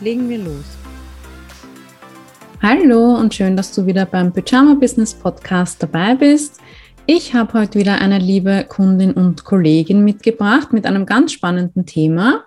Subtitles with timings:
[0.00, 0.64] legen wir los.
[2.62, 6.60] Hallo und schön, dass du wieder beim Pyjama Business Podcast dabei bist.
[7.06, 12.44] Ich habe heute wieder eine liebe Kundin und Kollegin mitgebracht mit einem ganz spannenden Thema.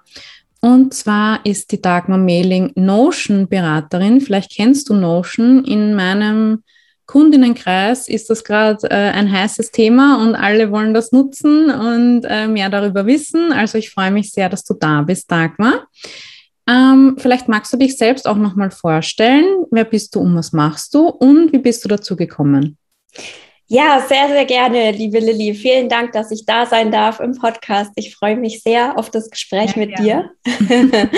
[0.61, 4.21] Und zwar ist die Dagmar Mehling Notion-Beraterin.
[4.21, 5.65] Vielleicht kennst du Notion.
[5.65, 6.63] In meinem
[7.05, 12.47] Kundinnenkreis ist das gerade äh, ein heißes Thema und alle wollen das nutzen und äh,
[12.47, 13.51] mehr darüber wissen.
[13.51, 15.87] Also ich freue mich sehr, dass du da bist, Dagmar.
[16.67, 19.65] Ähm, vielleicht magst du dich selbst auch nochmal vorstellen.
[19.71, 22.77] Wer bist du und was machst du und wie bist du dazu gekommen?
[23.67, 25.53] Ja, sehr, sehr gerne, liebe Lilly.
[25.55, 27.91] Vielen Dank, dass ich da sein darf im Podcast.
[27.95, 30.01] Ich freue mich sehr auf das Gespräch ja, mit ja.
[30.01, 30.31] dir.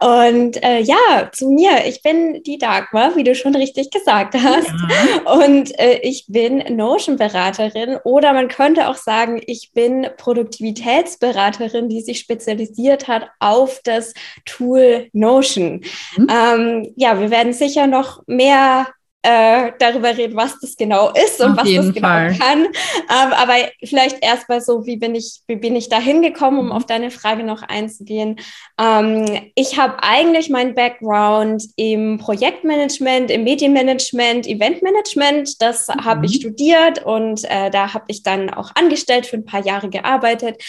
[0.00, 1.84] und äh, ja, zu mir.
[1.86, 4.68] Ich bin die Dagmar, wie du schon richtig gesagt hast.
[4.68, 5.32] Ja.
[5.32, 12.18] Und äh, ich bin Notion-Beraterin oder man könnte auch sagen, ich bin Produktivitätsberaterin, die sich
[12.18, 14.14] spezialisiert hat auf das
[14.46, 15.82] Tool Notion.
[16.16, 16.26] Mhm.
[16.30, 18.86] Ähm, ja, wir werden sicher noch mehr
[19.22, 22.36] äh, darüber reden, was das genau ist und Auf was das genau Fall.
[22.36, 22.64] kann.
[22.64, 26.72] Ähm, aber vielleicht erstmal so, wie bin ich, wie bin ich da hingekommen, um mhm.
[26.72, 28.40] auf deine Frage noch einzugehen.
[28.80, 35.62] Ähm, ich habe eigentlich meinen Background im Projektmanagement, im Medienmanagement, Eventmanagement.
[35.62, 36.04] Das mhm.
[36.04, 39.88] habe ich studiert und äh, da habe ich dann auch angestellt für ein paar Jahre
[39.88, 40.60] gearbeitet.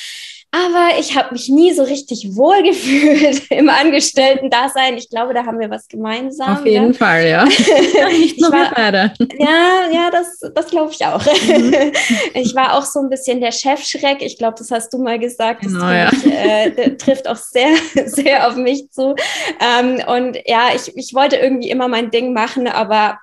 [0.55, 4.95] Aber ich habe mich nie so richtig wohl gefühlt im Angestellten-Dasein.
[4.97, 6.57] Ich glaube, da haben wir was gemeinsam.
[6.57, 6.93] Auf jeden ja.
[6.93, 7.45] Fall, ja.
[8.11, 9.11] Nicht nur war, beide.
[9.39, 11.25] Ja, ja, das, das glaube ich auch.
[11.25, 11.73] Mhm.
[12.35, 14.21] Ich war auch so ein bisschen der Chefschreck.
[14.21, 15.65] Ich glaube, das hast du mal gesagt.
[15.65, 16.33] Das genau, trifft, ja.
[16.33, 17.69] äh, trifft auch sehr,
[18.05, 19.15] sehr auf mich zu.
[19.59, 23.17] Ähm, und ja, ich, ich wollte irgendwie immer mein Ding machen, aber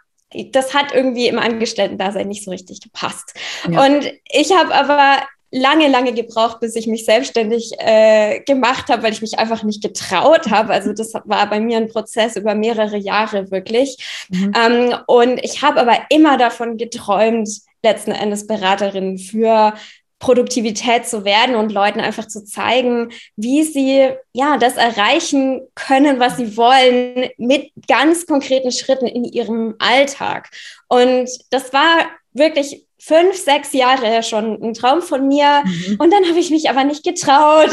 [0.52, 3.34] das hat irgendwie im Angestellten-Dasein nicht so richtig gepasst.
[3.68, 3.84] Ja.
[3.84, 5.18] Und ich habe aber
[5.50, 9.82] lange, lange gebraucht, bis ich mich selbstständig äh, gemacht habe, weil ich mich einfach nicht
[9.82, 10.72] getraut habe.
[10.72, 14.26] Also das war bei mir ein Prozess über mehrere Jahre wirklich.
[14.28, 14.52] Mhm.
[14.56, 17.48] Ähm, und ich habe aber immer davon geträumt,
[17.82, 19.74] letzten Endes Beraterin für
[20.20, 26.36] Produktivität zu werden und Leuten einfach zu zeigen, wie sie ja das erreichen können, was
[26.36, 30.50] sie wollen, mit ganz konkreten Schritten in ihrem Alltag.
[30.88, 35.62] Und das war wirklich fünf, sechs Jahre schon ein Traum von mir.
[35.64, 35.96] Mhm.
[35.98, 37.70] Und dann habe ich mich aber nicht getraut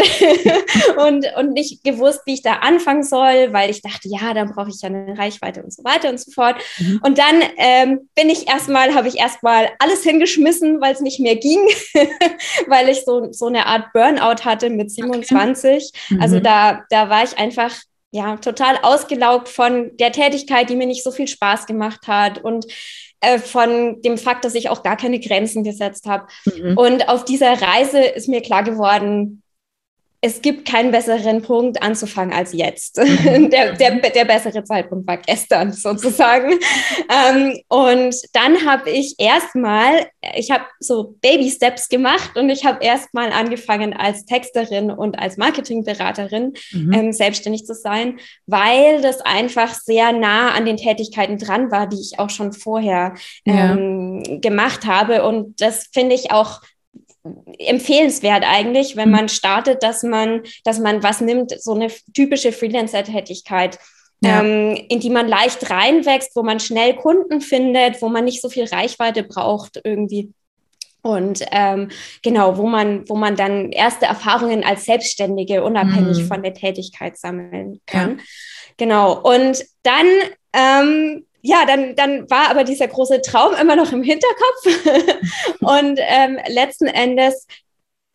[1.05, 4.69] und, und nicht gewusst, wie ich da anfangen soll, weil ich dachte, ja, dann brauche
[4.69, 6.55] ich ja eine Reichweite und so weiter und so fort.
[6.79, 7.01] Mhm.
[7.03, 11.35] Und dann ähm, bin ich erstmal, habe ich erstmal alles hingeschmissen, weil es nicht mehr
[11.35, 11.59] ging,
[12.67, 15.91] weil ich so, so eine Art Burnout hatte mit 27.
[15.93, 16.15] Okay.
[16.15, 16.21] Mhm.
[16.21, 17.73] Also da, da war ich einfach
[18.11, 22.65] ja, total ausgelaugt von der Tätigkeit, die mir nicht so viel Spaß gemacht hat und
[23.21, 26.27] äh, von dem Fakt, dass ich auch gar keine Grenzen gesetzt habe.
[26.45, 26.77] Mhm.
[26.77, 29.43] Und auf dieser Reise ist mir klar geworden,
[30.19, 32.97] es gibt keinen besseren Punkt anzufangen als jetzt.
[32.97, 33.49] Mhm.
[33.51, 36.53] der, der, der bessere Zeitpunkt war gestern sozusagen.
[37.09, 42.83] ähm, und dann habe ich erstmal, ich habe so Baby Steps gemacht und ich habe
[42.83, 46.93] erstmal angefangen als Texterin und als Marketingberaterin mhm.
[46.93, 51.99] ähm, selbstständig zu sein, weil das einfach sehr nah an den Tätigkeiten dran war, die
[52.01, 53.13] ich auch schon vorher
[53.45, 54.37] ähm, ja.
[54.39, 55.23] gemacht habe.
[55.23, 56.61] Und das finde ich auch
[57.59, 59.15] empfehlenswert eigentlich, wenn mhm.
[59.15, 63.79] man startet, dass man, dass man was nimmt, so eine typische Freelancer-Tätigkeit.
[64.19, 64.41] Ja.
[64.41, 68.49] Ähm, in die man leicht reinwächst, wo man schnell Kunden findet, wo man nicht so
[68.49, 70.31] viel Reichweite braucht irgendwie.
[71.03, 71.89] Und ähm,
[72.23, 76.27] genau, wo man, wo man dann erste Erfahrungen als Selbstständige unabhängig mhm.
[76.27, 78.17] von der Tätigkeit sammeln kann.
[78.17, 78.23] Ja.
[78.77, 79.21] Genau.
[79.21, 80.07] Und dann
[80.53, 85.19] ähm, ja, dann, dann war aber dieser große Traum immer noch im Hinterkopf.
[85.61, 87.47] und ähm, letzten Endes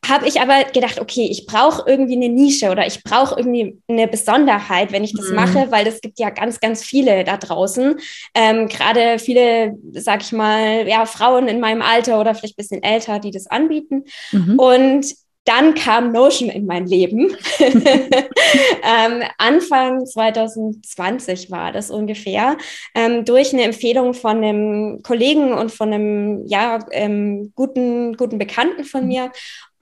[0.08, 4.08] habe ich aber gedacht, okay, ich brauche irgendwie eine Nische oder ich brauche irgendwie eine
[4.08, 5.36] Besonderheit, wenn ich das mhm.
[5.36, 8.00] mache, weil es gibt ja ganz, ganz viele da draußen.
[8.34, 12.82] Ähm, Gerade viele, sag ich mal, ja, Frauen in meinem Alter oder vielleicht ein bisschen
[12.82, 14.04] älter, die das anbieten.
[14.32, 14.58] Mhm.
[14.58, 17.36] Und dann kam Notion in mein Leben.
[17.58, 22.56] ähm, Anfang 2020 war das ungefähr,
[22.94, 28.84] ähm, durch eine Empfehlung von einem Kollegen und von einem ja, ähm, guten, guten Bekannten
[28.84, 29.32] von mir.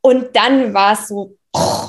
[0.01, 1.37] Und dann war es so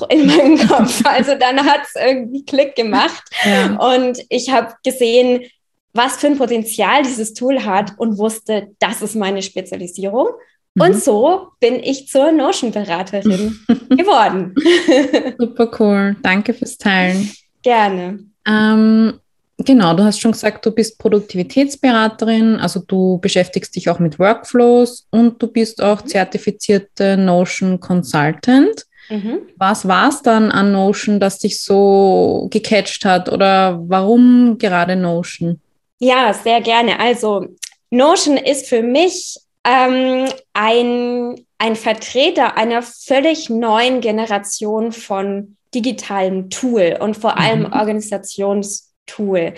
[0.09, 1.01] in meinem Kopf.
[1.05, 3.23] Also dann hat es irgendwie Klick gemacht.
[3.45, 3.75] Ja.
[3.75, 5.45] Und ich habe gesehen,
[5.93, 10.27] was für ein Potenzial dieses Tool hat und wusste, das ist meine Spezialisierung.
[10.75, 10.81] Mhm.
[10.81, 13.59] Und so bin ich zur Notion-Beraterin
[13.89, 14.55] geworden.
[15.37, 16.15] Super cool.
[16.21, 17.31] Danke fürs Teilen.
[17.61, 18.19] Gerne.
[18.47, 19.19] Ähm,
[19.57, 25.07] genau, du hast schon gesagt, du bist Produktivitätsberaterin, also du beschäftigst dich auch mit Workflows
[25.11, 26.07] und du bist auch mhm.
[26.07, 28.85] zertifizierte Notion Consultant.
[29.09, 29.41] Mhm.
[29.57, 35.59] Was war es dann an Notion, das dich so gecatcht hat oder warum gerade Notion?
[35.99, 36.99] Ja, sehr gerne.
[36.99, 37.45] Also
[37.89, 46.97] Notion ist für mich ähm, ein, ein Vertreter einer völlig neuen Generation von digitalem Tool
[46.99, 47.73] und vor allem mhm.
[47.73, 49.53] Organisationstool.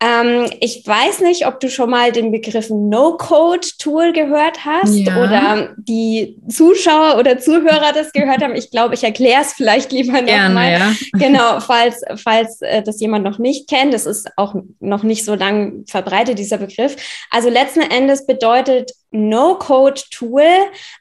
[0.00, 5.24] Ähm, ich weiß nicht, ob du schon mal den Begriff No-Code-Tool gehört hast ja.
[5.24, 8.54] oder die Zuschauer oder Zuhörer das gehört haben.
[8.54, 10.70] Ich glaube, ich erkläre es vielleicht lieber nochmal.
[10.70, 10.92] Ja.
[11.14, 13.92] Genau, falls, falls äh, das jemand noch nicht kennt.
[13.92, 16.94] Das ist auch noch nicht so lang verbreitet, dieser Begriff.
[17.32, 20.42] Also letzten Endes bedeutet No-Code-Tool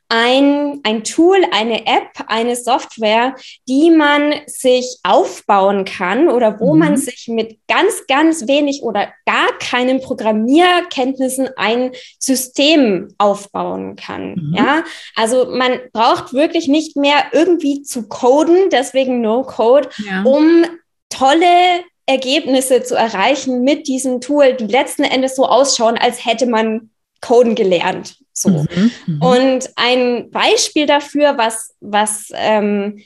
[0.10, 3.36] ein, ein Tool, eine App, eine Software,
[3.68, 6.80] die man sich aufbauen kann oder wo mhm.
[6.80, 14.36] man sich mit ganz, ganz wenig oder gar keinen Programmierkenntnissen ein System aufbauen kann.
[14.36, 14.56] Mhm.
[14.58, 14.84] Ja,
[15.16, 20.24] also man braucht wirklich nicht mehr irgendwie zu coden, deswegen No-Code, ja.
[20.24, 20.66] um
[21.10, 26.90] tolle Ergebnisse zu erreichen mit diesem Tool, die letzten Endes so ausschauen, als hätte man
[27.22, 28.18] Coden gelernt.
[28.34, 28.50] So.
[28.50, 33.02] Mhm, mhm, und ein Beispiel dafür, was, was ähm,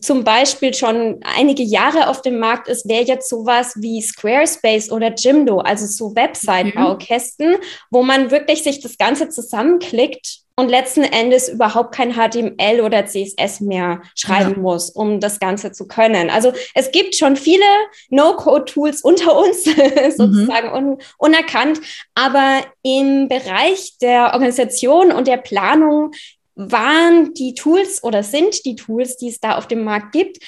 [0.00, 5.14] zum Beispiel schon einige Jahre auf dem Markt ist, wäre jetzt sowas wie Squarespace oder
[5.14, 7.62] Jimdo, also so Website-Baukästen, mhm.
[7.90, 13.60] wo man wirklich sich das Ganze zusammenklickt und letzten Endes überhaupt kein HTML oder CSS
[13.60, 14.58] mehr schreiben ja.
[14.58, 16.30] muss, um das Ganze zu können.
[16.30, 17.64] Also es gibt schon viele
[18.08, 19.64] No-Code-Tools unter uns,
[20.16, 20.92] sozusagen mhm.
[20.92, 21.80] un unerkannt,
[22.14, 26.12] aber im Bereich der Organisation und der Planung
[26.56, 30.38] waren die Tools oder sind die Tools, die es da auf dem Markt gibt,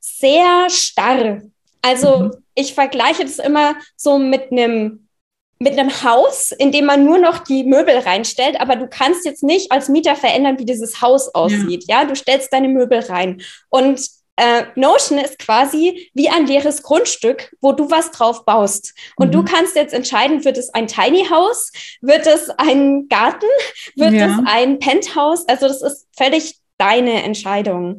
[0.00, 1.42] sehr starr.
[1.82, 2.30] Also mhm.
[2.54, 5.04] ich vergleiche das immer so mit einem
[5.60, 9.42] mit einem Haus, in dem man nur noch die Möbel reinstellt, aber du kannst jetzt
[9.42, 11.84] nicht als Mieter verändern, wie dieses Haus aussieht.
[11.88, 12.04] Ja, ja?
[12.06, 14.00] du stellst deine Möbel rein und
[14.38, 18.94] äh, Notion ist quasi wie ein leeres Grundstück, wo du was drauf baust.
[19.16, 19.32] Und mhm.
[19.32, 23.46] du kannst jetzt entscheiden, wird es ein Tiny House, wird es ein Garten,
[23.96, 24.26] wird ja.
[24.26, 25.46] es ein Penthouse?
[25.48, 27.98] Also das ist völlig deine Entscheidung.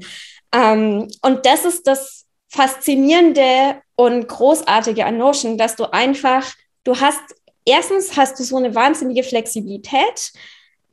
[0.53, 6.45] Ähm, und das ist das Faszinierende und Großartige an Notion, dass du einfach,
[6.83, 7.21] du hast
[7.65, 10.31] erstens hast du so eine wahnsinnige Flexibilität,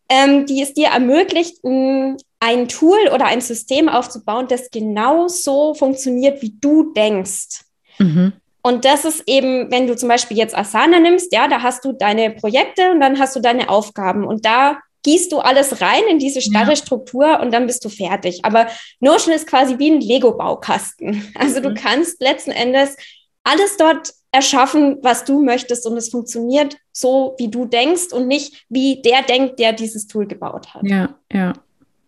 [0.08, 6.42] ähm, die es dir ermöglicht, ein Tool oder ein System aufzubauen, das genau so funktioniert,
[6.42, 7.62] wie du denkst.
[7.98, 8.32] Mhm.
[8.62, 11.92] Und das ist eben, wenn du zum Beispiel jetzt Asana nimmst, ja, da hast du
[11.92, 16.18] deine Projekte und dann hast du deine Aufgaben und da gießt du alles rein in
[16.18, 16.76] diese starre ja.
[16.76, 18.40] Struktur und dann bist du fertig.
[18.42, 18.66] Aber
[18.98, 21.32] Notion ist quasi wie ein Lego-Baukasten.
[21.38, 21.62] Also mhm.
[21.62, 22.96] du kannst letzten Endes
[23.46, 28.64] alles dort erschaffen, was du möchtest und es funktioniert so, wie du denkst und nicht
[28.68, 30.82] wie der denkt, der dieses Tool gebaut hat.
[30.84, 31.52] Ja, ja.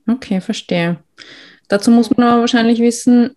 [0.06, 0.98] Okay, verstehe.
[1.68, 3.36] Dazu muss man aber wahrscheinlich wissen,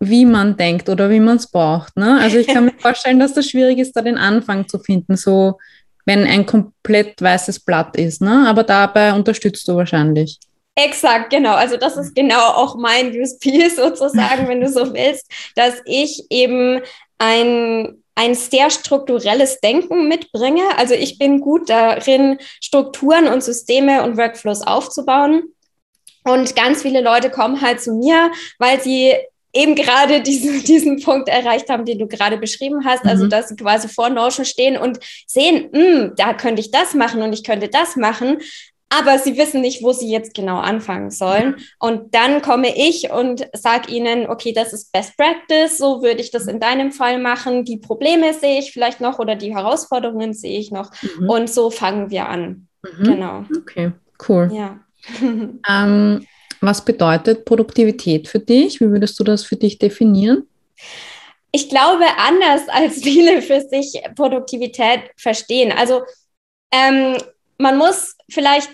[0.00, 1.96] wie man denkt oder wie man es braucht.
[1.96, 2.18] Ne?
[2.20, 5.58] Also ich kann mir vorstellen, dass das schwierig ist, da den Anfang zu finden, so
[6.04, 8.22] wenn ein komplett weißes Blatt ist.
[8.22, 8.46] Ne?
[8.46, 10.38] Aber dabei unterstützt du wahrscheinlich.
[10.74, 11.54] Exakt, genau.
[11.54, 15.26] Also das ist genau auch mein USP sozusagen, wenn du so willst,
[15.56, 16.80] dass ich eben
[17.18, 20.76] ein ein sehr strukturelles Denken mitbringe.
[20.76, 25.54] Also ich bin gut darin, Strukturen und Systeme und Workflows aufzubauen.
[26.24, 29.14] Und ganz viele Leute kommen halt zu mir, weil sie
[29.52, 33.04] eben gerade diesen, diesen Punkt erreicht haben, den du gerade beschrieben hast.
[33.04, 33.30] Also, mhm.
[33.30, 34.98] Dass sie quasi vor Notion stehen und
[35.28, 38.38] sehen, hm, da könnte ich das machen und ich könnte das machen
[38.90, 41.56] aber sie wissen nicht, wo sie jetzt genau anfangen sollen.
[41.78, 46.30] Und dann komme ich und sage ihnen, okay, das ist Best Practice, so würde ich
[46.30, 47.64] das in deinem Fall machen.
[47.64, 50.90] Die Probleme sehe ich vielleicht noch oder die Herausforderungen sehe ich noch.
[51.02, 51.28] Mhm.
[51.28, 52.68] Und so fangen wir an.
[52.82, 53.04] Mhm.
[53.04, 53.44] Genau.
[53.58, 53.92] Okay,
[54.28, 54.50] cool.
[54.52, 54.80] Ja.
[55.68, 56.26] ähm,
[56.60, 58.80] was bedeutet Produktivität für dich?
[58.80, 60.46] Wie würdest du das für dich definieren?
[61.52, 65.72] Ich glaube, anders als viele für sich Produktivität verstehen.
[65.72, 66.02] Also
[66.72, 67.16] ähm,
[67.58, 68.70] man muss vielleicht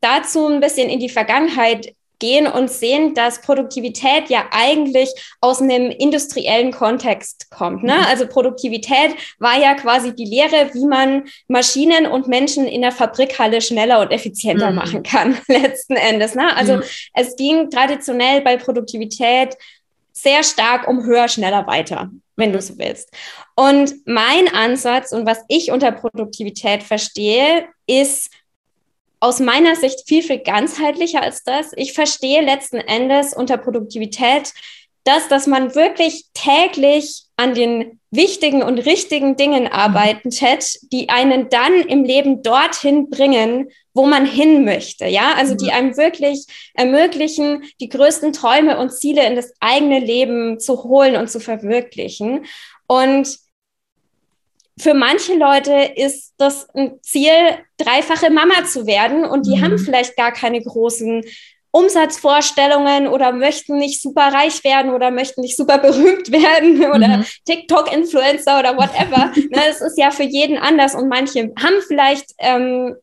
[0.00, 5.10] dazu ein bisschen in die Vergangenheit gehen und sehen, dass Produktivität ja eigentlich
[5.40, 7.82] aus einem industriellen Kontext kommt.
[7.82, 7.94] Ne?
[7.94, 8.04] Mhm.
[8.08, 13.60] Also Produktivität war ja quasi die Lehre, wie man Maschinen und Menschen in der Fabrikhalle
[13.60, 14.76] schneller und effizienter mhm.
[14.76, 16.36] machen kann, letzten Endes.
[16.36, 16.56] Ne?
[16.56, 16.82] Also mhm.
[17.14, 19.56] es ging traditionell bei Produktivität
[20.12, 23.10] sehr stark um höher, schneller, weiter, wenn du so willst.
[23.62, 28.28] Und mein Ansatz und was ich unter Produktivität verstehe, ist,
[29.20, 31.70] aus meiner Sicht viel, viel ganzheitlicher als das.
[31.76, 34.52] Ich verstehe letzten Endes unter Produktivität
[35.04, 39.72] das, dass man wirklich täglich an den wichtigen und richtigen Dingen mhm.
[39.72, 45.06] arbeitet, die einen dann im Leben dorthin bringen, wo man hin möchte.
[45.06, 45.70] Ja, also die mhm.
[45.70, 51.30] einem wirklich ermöglichen, die größten Träume und Ziele in das eigene Leben zu holen und
[51.30, 52.44] zu verwirklichen.
[52.88, 53.41] Und
[54.82, 57.30] für manche Leute ist das ein Ziel,
[57.78, 59.62] dreifache Mama zu werden und die mhm.
[59.62, 61.24] haben vielleicht gar keine großen
[61.70, 67.24] Umsatzvorstellungen oder möchten nicht super reich werden oder möchten nicht super berühmt werden oder mhm.
[67.46, 69.32] TikTok-Influencer oder whatever.
[69.36, 72.96] ne, das ist ja für jeden anders und manche haben vielleicht ähm,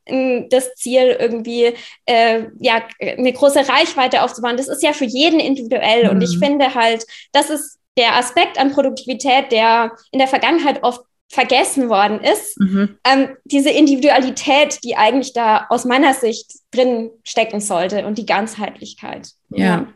[0.49, 1.73] das Ziel, irgendwie
[2.05, 4.57] äh, ja eine große Reichweite aufzubauen.
[4.57, 6.09] Das ist ja für jeden individuell mhm.
[6.09, 6.45] und ich mhm.
[6.45, 12.19] finde halt, das ist der Aspekt an Produktivität, der in der Vergangenheit oft vergessen worden
[12.21, 12.59] ist.
[12.59, 12.97] Mhm.
[13.05, 19.29] Ähm, diese Individualität, die eigentlich da aus meiner Sicht drin stecken sollte und die Ganzheitlichkeit.
[19.49, 19.87] Ja, ja,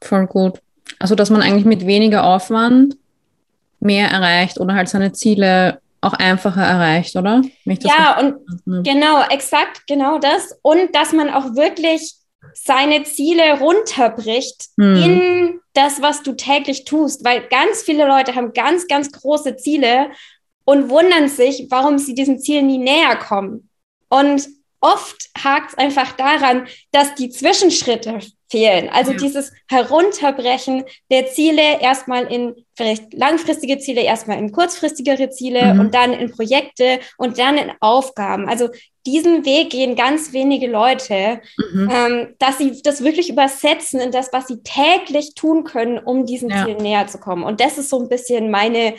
[0.00, 0.60] voll gut.
[0.98, 2.96] Also, dass man eigentlich mit weniger Aufwand
[3.80, 7.42] mehr erreicht oder halt seine Ziele auch einfacher erreicht, oder?
[7.64, 10.58] Ja, und genau, exakt, genau das.
[10.62, 12.14] Und dass man auch wirklich
[12.54, 14.96] seine Ziele runterbricht hm.
[14.96, 20.10] in das, was du täglich tust, weil ganz viele Leute haben ganz, ganz große Ziele
[20.64, 23.68] und wundern sich, warum sie diesem Ziel nie näher kommen.
[24.08, 24.48] Und
[24.80, 28.88] oft hakt es einfach daran, dass die Zwischenschritte fehlen.
[28.88, 29.18] Also ja.
[29.18, 35.80] dieses Herunterbrechen der Ziele erstmal in vielleicht langfristige Ziele, erstmal in kurzfristigere Ziele mhm.
[35.80, 38.48] und dann in Projekte und dann in Aufgaben.
[38.48, 38.68] Also
[39.06, 41.40] diesen Weg gehen ganz wenige Leute,
[41.72, 41.90] mhm.
[41.90, 46.50] ähm, dass sie das wirklich übersetzen in das, was sie täglich tun können, um diesen
[46.50, 46.64] ja.
[46.64, 47.44] Zielen näher zu kommen.
[47.44, 48.94] Und das ist so ein bisschen meine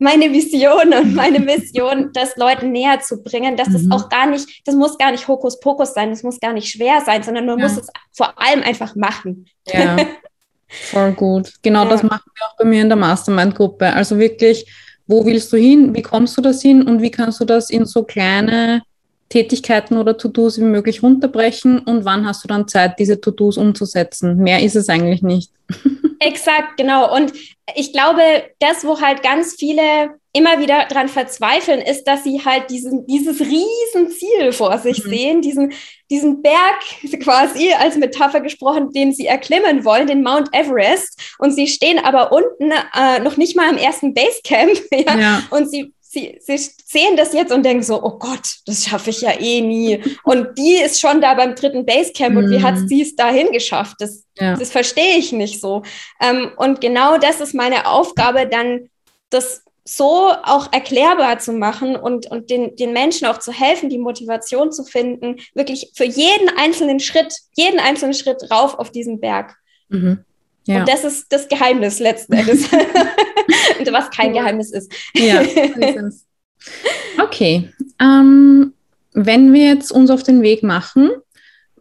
[0.00, 3.72] meine Vision und meine Mission, das Leuten näher zu bringen, dass mhm.
[3.74, 7.02] das auch gar nicht, das muss gar nicht Hokuspokus sein, das muss gar nicht schwer
[7.06, 7.68] sein, sondern man ja.
[7.68, 9.46] muss es vor allem einfach machen.
[9.68, 9.96] Ja,
[10.68, 11.52] voll gut.
[11.62, 11.90] Genau ja.
[11.90, 13.92] das machen wir auch bei mir in der Mastermind-Gruppe.
[13.92, 14.66] Also wirklich,
[15.06, 17.84] wo willst du hin, wie kommst du das hin und wie kannst du das in
[17.84, 18.82] so kleine
[19.28, 24.38] Tätigkeiten oder To-Dos wie möglich runterbrechen und wann hast du dann Zeit, diese To-Dos umzusetzen?
[24.38, 25.52] Mehr ist es eigentlich nicht.
[26.20, 27.14] Exakt, genau.
[27.14, 27.32] Und
[27.74, 28.22] ich glaube,
[28.58, 33.40] das, wo halt ganz viele immer wieder dran verzweifeln, ist, dass sie halt diesen, dieses
[33.40, 35.08] Riesenziel vor sich mhm.
[35.08, 35.72] sehen, diesen,
[36.10, 36.80] diesen Berg
[37.22, 41.18] quasi als Metapher gesprochen, den sie erklimmen wollen, den Mount Everest.
[41.38, 44.78] Und sie stehen aber unten äh, noch nicht mal im ersten Basecamp.
[44.92, 45.18] ja?
[45.18, 45.42] ja.
[45.50, 49.20] Und sie sie, sie sehen das jetzt und denken so, oh Gott, das schaffe ich
[49.20, 50.02] ja eh nie.
[50.24, 52.88] Und die ist schon da beim dritten Basecamp und wie hat mhm.
[52.88, 53.96] sie es dahin geschafft?
[54.00, 54.56] Das, ja.
[54.56, 55.82] das verstehe ich nicht so.
[56.20, 58.90] Ähm, und genau das ist meine Aufgabe, dann
[59.30, 63.98] das so auch erklärbar zu machen und, und den, den Menschen auch zu helfen, die
[63.98, 69.56] Motivation zu finden, wirklich für jeden einzelnen Schritt, jeden einzelnen Schritt rauf auf diesen Berg.
[69.88, 70.24] Mhm.
[70.66, 70.80] Ja.
[70.80, 72.68] Und das ist das Geheimnis letzten Endes.
[73.92, 74.92] was kein Geheimnis ist.
[75.14, 75.42] Ja,
[77.22, 77.70] okay.
[78.00, 78.74] Ähm,
[79.12, 81.10] wenn wir jetzt uns auf den Weg machen,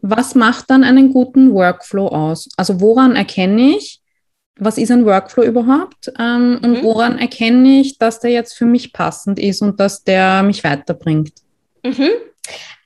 [0.01, 2.49] was macht dann einen guten Workflow aus?
[2.57, 4.01] Also woran erkenne ich,
[4.57, 6.11] was ist ein Workflow überhaupt?
[6.17, 6.83] Ähm, und mhm.
[6.83, 11.33] woran erkenne ich, dass der jetzt für mich passend ist und dass der mich weiterbringt?
[11.83, 12.09] Mhm.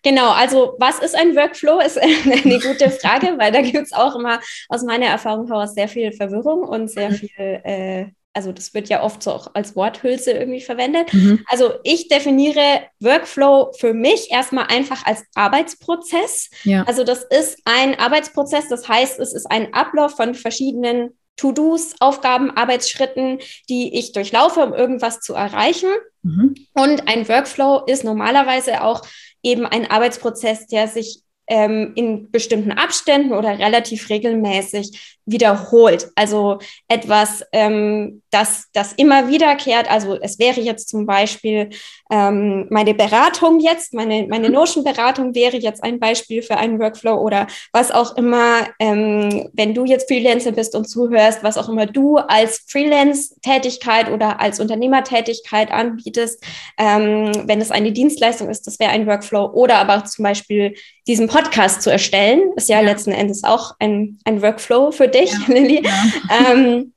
[0.03, 4.15] Genau, also was ist ein Workflow, ist eine gute Frage, weil da gibt es auch
[4.15, 7.15] immer aus meiner Erfahrung heraus sehr viel Verwirrung und sehr mhm.
[7.15, 11.13] viel äh, also das wird ja oft so auch als Worthülse irgendwie verwendet.
[11.13, 11.45] Mhm.
[11.47, 16.49] Also ich definiere Workflow für mich erstmal einfach als Arbeitsprozess.
[16.63, 16.83] Ja.
[16.83, 22.51] Also das ist ein Arbeitsprozess, das heißt, es ist ein Ablauf von verschiedenen To-Dos, Aufgaben,
[22.51, 25.89] Arbeitsschritten, die ich durchlaufe, um irgendwas zu erreichen.
[26.21, 26.55] Mhm.
[26.73, 29.01] Und ein Workflow ist normalerweise auch
[29.43, 36.11] eben ein Arbeitsprozess, der sich ähm, in bestimmten Abständen oder relativ regelmäßig wiederholt.
[36.15, 39.89] Also etwas, ähm, das, das immer wiederkehrt.
[39.89, 41.69] Also es wäre jetzt zum Beispiel
[42.11, 44.55] ähm, meine Beratung jetzt, meine, meine mhm.
[44.55, 49.85] Notion-Beratung wäre jetzt ein Beispiel für einen Workflow oder was auch immer, ähm, wenn du
[49.85, 56.43] jetzt Freelancer bist und zuhörst, was auch immer du als Freelance-Tätigkeit oder als Unternehmertätigkeit anbietest,
[56.77, 60.75] ähm, wenn es eine Dienstleistung ist, das wäre ein Workflow oder aber zum Beispiel
[61.07, 62.85] diesen Podcast zu erstellen, ist ja, ja.
[62.85, 65.39] letzten Endes auch ein, ein Workflow für dich, ja.
[65.47, 65.83] Lilly.
[65.83, 66.51] Ja.
[66.51, 66.93] Ähm,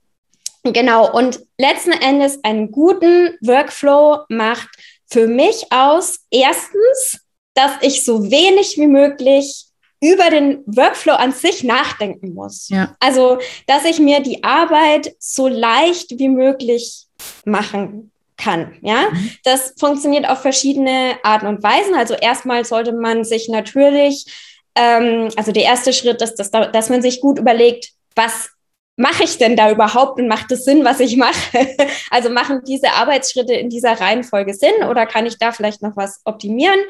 [0.62, 4.68] genau, und letzten Endes einen guten Workflow macht
[5.08, 7.20] für mich aus, erstens,
[7.54, 9.66] dass ich so wenig wie möglich
[10.02, 12.68] über den Workflow an sich nachdenken muss.
[12.68, 12.94] Ja.
[13.00, 17.06] Also, dass ich mir die Arbeit so leicht wie möglich
[17.44, 18.76] machen kann.
[18.82, 19.30] Ja, mhm.
[19.44, 21.94] das funktioniert auf verschiedene Arten und Weisen.
[21.94, 24.26] Also erstmal sollte man sich natürlich,
[24.75, 28.50] ähm, also der erste Schritt ist, dass, dass man sich gut überlegt, was
[28.96, 31.37] mache ich denn da überhaupt und macht es Sinn, was ich mache?
[32.11, 36.20] also machen diese Arbeitsschritte in dieser Reihenfolge Sinn oder kann ich da vielleicht noch was
[36.25, 36.80] optimieren?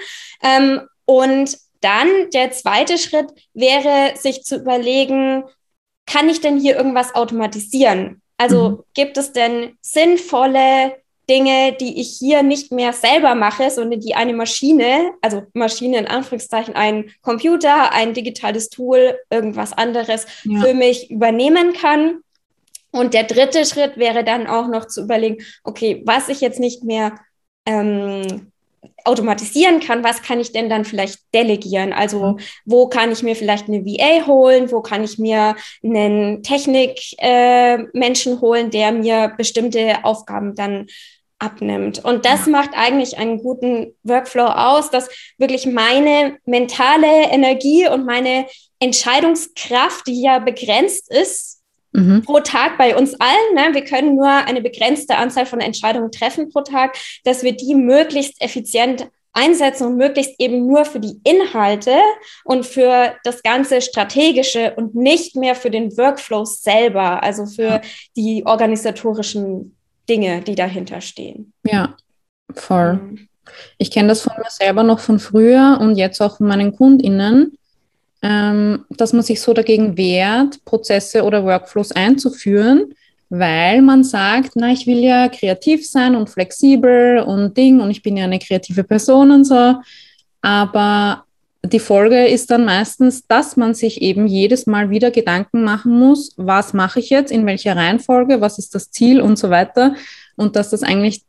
[0.42, 5.44] Ähm, und dann der zweite Schritt wäre, sich zu überlegen,
[6.06, 8.22] kann ich denn hier irgendwas automatisieren?
[8.38, 8.82] Also mhm.
[8.94, 10.96] gibt es denn sinnvolle
[11.28, 16.06] Dinge, die ich hier nicht mehr selber mache, sondern die eine Maschine, also Maschine in
[16.06, 20.60] Anführungszeichen, ein Computer, ein digitales Tool, irgendwas anderes ja.
[20.60, 22.20] für mich übernehmen kann.
[22.92, 26.84] Und der dritte Schritt wäre dann auch noch zu überlegen, okay, was ich jetzt nicht
[26.84, 27.18] mehr
[27.66, 28.52] ähm,
[29.04, 31.92] automatisieren kann, was kann ich denn dann vielleicht delegieren?
[31.92, 34.70] Also wo kann ich mir vielleicht eine VA holen?
[34.72, 40.86] Wo kann ich mir einen Technikmenschen äh, holen, der mir bestimmte Aufgaben dann
[41.38, 42.04] abnimmt.
[42.04, 42.52] Und das ja.
[42.52, 48.46] macht eigentlich einen guten Workflow aus, dass wirklich meine mentale Energie und meine
[48.78, 51.62] Entscheidungskraft, die ja begrenzt ist,
[51.92, 52.22] mhm.
[52.22, 53.74] pro Tag bei uns allen, ne?
[53.74, 58.40] wir können nur eine begrenzte Anzahl von Entscheidungen treffen pro Tag, dass wir die möglichst
[58.40, 61.94] effizient einsetzen und möglichst eben nur für die Inhalte
[62.44, 67.80] und für das ganze Strategische und nicht mehr für den Workflow selber, also für ja.
[68.16, 69.76] die organisatorischen
[70.08, 71.52] Dinge, die dahinter stehen.
[71.64, 71.96] Ja,
[72.54, 73.00] voll.
[73.78, 77.56] Ich kenne das von mir selber noch von früher und jetzt auch von meinen KundInnen,
[78.22, 82.94] ähm, dass man sich so dagegen wehrt, Prozesse oder Workflows einzuführen,
[83.28, 88.02] weil man sagt, na, ich will ja kreativ sein und flexibel und Ding und ich
[88.02, 89.74] bin ja eine kreative Person und so.
[90.42, 91.25] Aber
[91.72, 96.32] die Folge ist dann meistens, dass man sich eben jedes Mal wieder Gedanken machen muss,
[96.36, 99.94] was mache ich jetzt, in welcher Reihenfolge, was ist das Ziel und so weiter.
[100.36, 101.22] Und dass das eigentlich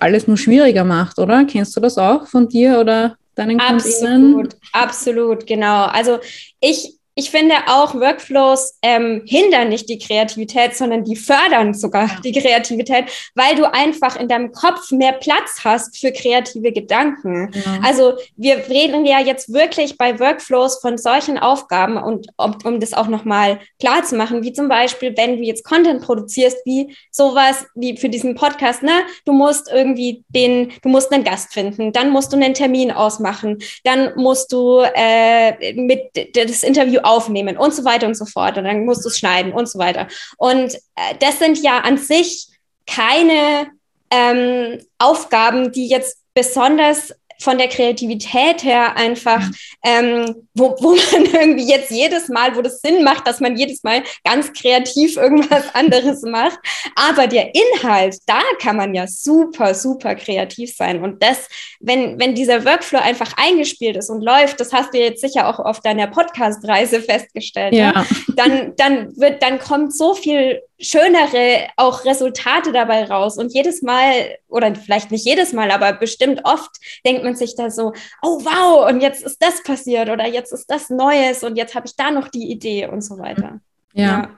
[0.00, 1.44] alles nur schwieriger macht, oder?
[1.44, 4.54] Kennst du das auch von dir oder deinen Absolut, Kundinnen?
[4.72, 5.84] absolut, genau.
[5.84, 6.18] Also
[6.60, 12.20] ich ich finde auch Workflows ähm, hindern nicht die Kreativität, sondern die fördern sogar ja.
[12.24, 17.50] die Kreativität, weil du einfach in deinem Kopf mehr Platz hast für kreative Gedanken.
[17.52, 17.80] Ja.
[17.84, 22.94] Also wir reden ja jetzt wirklich bei Workflows von solchen Aufgaben und um, um das
[22.94, 27.66] auch nochmal klar zu machen, wie zum Beispiel, wenn du jetzt Content produzierst, wie sowas
[27.74, 29.02] wie für diesen Podcast, ne?
[29.26, 33.58] Du musst irgendwie den, du musst einen Gast finden, dann musst du einen Termin ausmachen,
[33.84, 36.00] dann musst du äh, mit
[36.34, 38.58] das Interview aufnehmen und so weiter und so fort.
[38.58, 40.08] Und dann musst du es schneiden und so weiter.
[40.36, 42.48] Und äh, das sind ja an sich
[42.86, 43.70] keine
[44.10, 49.42] ähm, Aufgaben, die jetzt besonders von der Kreativität her einfach,
[49.84, 53.82] ähm, wo, wo man irgendwie jetzt jedes Mal, wo das Sinn macht, dass man jedes
[53.82, 56.58] Mal ganz kreativ irgendwas anderes macht.
[56.94, 61.02] Aber der Inhalt, da kann man ja super, super kreativ sein.
[61.02, 61.48] Und das,
[61.80, 65.58] wenn, wenn dieser Workflow einfach eingespielt ist und läuft, das hast du jetzt sicher auch
[65.58, 67.92] auf deiner Podcast-Reise festgestellt, ja.
[67.92, 68.06] ja.
[68.36, 73.38] dann, dann wird, dann kommt so viel schönere auch Resultate dabei raus.
[73.38, 76.70] Und jedes Mal, oder vielleicht nicht jedes Mal, aber bestimmt oft
[77.06, 77.92] denkt man sich da so,
[78.22, 81.86] oh wow, und jetzt ist das passiert oder jetzt ist das Neues und jetzt habe
[81.86, 83.60] ich da noch die Idee und so weiter.
[83.94, 84.04] ja.
[84.04, 84.30] ja.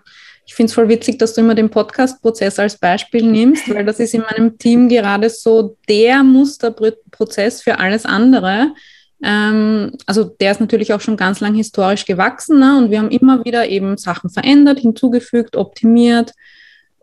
[0.46, 3.98] Ich finde es voll witzig, dass du immer den Podcast-Prozess als Beispiel nimmst, weil das
[3.98, 8.74] ist in meinem Team gerade so der Musterprozess für alles andere.
[9.24, 12.76] Ähm, also der ist natürlich auch schon ganz lang historisch gewachsen ne?
[12.76, 16.32] und wir haben immer wieder eben Sachen verändert, hinzugefügt, optimiert.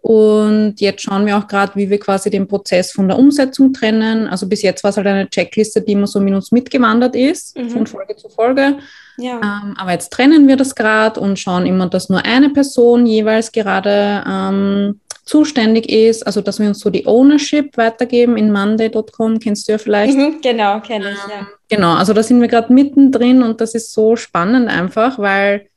[0.01, 4.27] Und jetzt schauen wir auch gerade, wie wir quasi den Prozess von der Umsetzung trennen.
[4.27, 7.57] Also bis jetzt war es halt eine Checkliste, die immer so mit uns mitgewandert ist,
[7.57, 7.69] mhm.
[7.69, 8.77] von Folge zu Folge.
[9.17, 9.39] Ja.
[9.41, 13.51] Ähm, aber jetzt trennen wir das gerade und schauen immer, dass nur eine Person jeweils
[13.51, 19.67] gerade ähm, zuständig ist, also dass wir uns so die Ownership weitergeben in monday.com, kennst
[19.67, 20.17] du ja vielleicht.
[20.17, 21.47] Mhm, genau, kenne ich, ja.
[21.69, 25.67] Genau, also da sind wir gerade mittendrin und das ist so spannend einfach, weil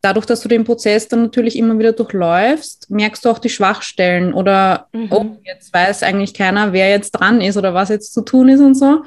[0.00, 4.32] dadurch, dass du den Prozess dann natürlich immer wieder durchläufst, merkst du auch die Schwachstellen
[4.32, 5.08] oder, mhm.
[5.12, 8.60] oh, jetzt weiß eigentlich keiner, wer jetzt dran ist oder was jetzt zu tun ist
[8.60, 9.02] und so.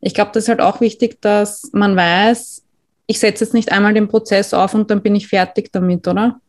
[0.00, 2.61] Ich glaube, das ist halt auch wichtig, dass man weiß,
[3.06, 6.40] ich setze jetzt nicht einmal den Prozess auf und dann bin ich fertig damit, oder?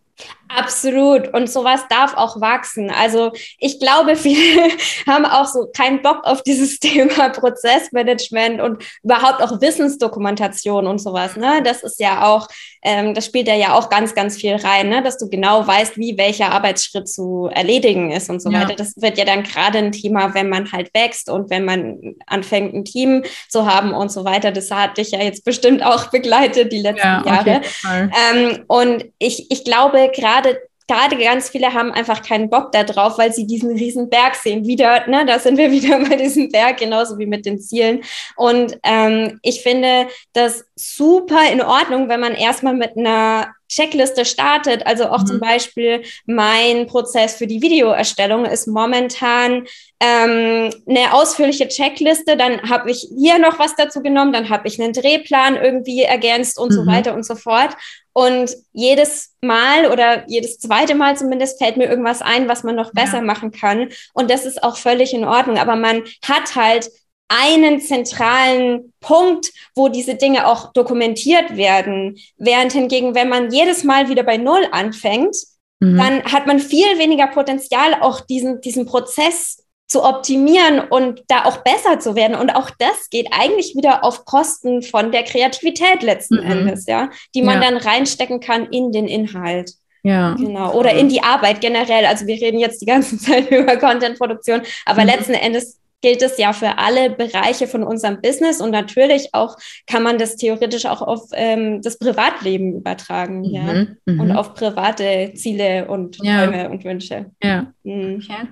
[0.47, 1.33] Absolut.
[1.33, 2.91] Und sowas darf auch wachsen.
[2.91, 4.69] Also ich glaube, viele
[5.07, 11.35] haben auch so keinen Bock auf dieses Thema Prozessmanagement und überhaupt auch Wissensdokumentation und sowas.
[11.35, 11.61] Ne?
[11.63, 12.47] Das ist ja auch,
[12.83, 15.01] ähm, das spielt ja auch ganz, ganz viel rein, ne?
[15.01, 18.61] dass du genau weißt, wie welcher Arbeitsschritt zu erledigen ist und so ja.
[18.61, 18.75] weiter.
[18.75, 22.73] Das wird ja dann gerade ein Thema, wenn man halt wächst und wenn man anfängt,
[22.73, 24.51] ein Team zu haben und so weiter.
[24.51, 27.61] Das hat dich ja jetzt bestimmt auch begleitet die letzten ja, Jahre.
[27.85, 33.33] Ähm, und ich, ich glaube, gerade gerade ganz viele haben einfach keinen Bock darauf, weil
[33.33, 34.65] sie diesen riesen Berg sehen.
[34.65, 38.03] Wieder, ne, da sind wir wieder bei diesem Berg, genauso wie mit den Zielen.
[38.35, 44.85] Und ähm, ich finde das super in Ordnung, wenn man erstmal mit einer Checkliste startet.
[44.85, 45.25] Also auch mhm.
[45.25, 49.65] zum Beispiel mein Prozess für die Videoerstellung ist momentan
[49.99, 52.37] ähm, eine ausführliche Checkliste.
[52.37, 56.59] Dann habe ich hier noch was dazu genommen, dann habe ich einen Drehplan irgendwie ergänzt
[56.59, 56.75] und mhm.
[56.75, 57.75] so weiter und so fort.
[58.13, 62.93] Und jedes Mal oder jedes zweite Mal zumindest fällt mir irgendwas ein, was man noch
[62.93, 63.23] besser ja.
[63.23, 63.89] machen kann.
[64.13, 65.57] Und das ist auch völlig in Ordnung.
[65.57, 66.89] Aber man hat halt
[67.27, 72.17] einen zentralen Punkt, wo diese Dinge auch dokumentiert werden.
[72.37, 75.35] Während hingegen, wenn man jedes Mal wieder bei Null anfängt,
[75.79, 75.97] mhm.
[75.97, 79.62] dann hat man viel weniger Potenzial, auch diesen, diesen Prozess
[79.93, 82.35] zu optimieren und da auch besser zu werden.
[82.35, 86.51] Und auch das geht eigentlich wieder auf Kosten von der Kreativität letzten mhm.
[86.51, 87.69] Endes, ja, die man ja.
[87.69, 89.73] dann reinstecken kann in den Inhalt.
[90.01, 90.33] Ja.
[90.33, 90.73] Genau.
[90.73, 92.05] Oder in die Arbeit generell.
[92.05, 95.09] Also wir reden jetzt die ganze Zeit über Contentproduktion, aber mhm.
[95.09, 100.01] letzten Endes gilt es ja für alle Bereiche von unserem Business und natürlich auch kann
[100.01, 104.19] man das theoretisch auch auf ähm, das Privatleben übertragen, mhm, ja, mhm.
[104.19, 106.47] und auf private Ziele und ja.
[106.47, 107.27] Träume und Wünsche.
[107.43, 107.71] Ja.
[107.83, 108.23] Mhm.
[108.23, 108.47] Okay.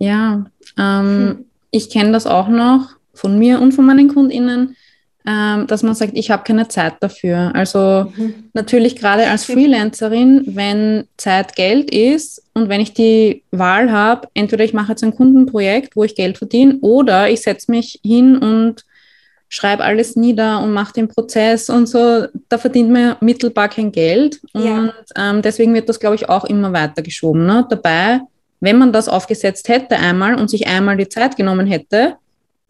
[0.00, 0.46] Ja,
[0.78, 1.44] ähm, hm.
[1.70, 4.76] ich kenne das auch noch von mir und von meinen KundInnen,
[5.26, 7.52] ähm, dass man sagt, ich habe keine Zeit dafür.
[7.54, 8.50] Also mhm.
[8.54, 14.64] natürlich gerade als Freelancerin, wenn Zeit Geld ist und wenn ich die Wahl habe, entweder
[14.64, 18.86] ich mache jetzt ein Kundenprojekt, wo ich Geld verdiene, oder ich setze mich hin und
[19.50, 24.40] schreibe alles nieder und mache den Prozess und so, da verdient man mittelbar kein Geld.
[24.54, 24.78] Ja.
[24.78, 27.44] Und ähm, deswegen wird das, glaube ich, auch immer weiter geschoben.
[27.44, 27.66] Ne?
[27.68, 28.20] Dabei
[28.60, 32.16] wenn man das aufgesetzt hätte einmal und sich einmal die Zeit genommen hätte,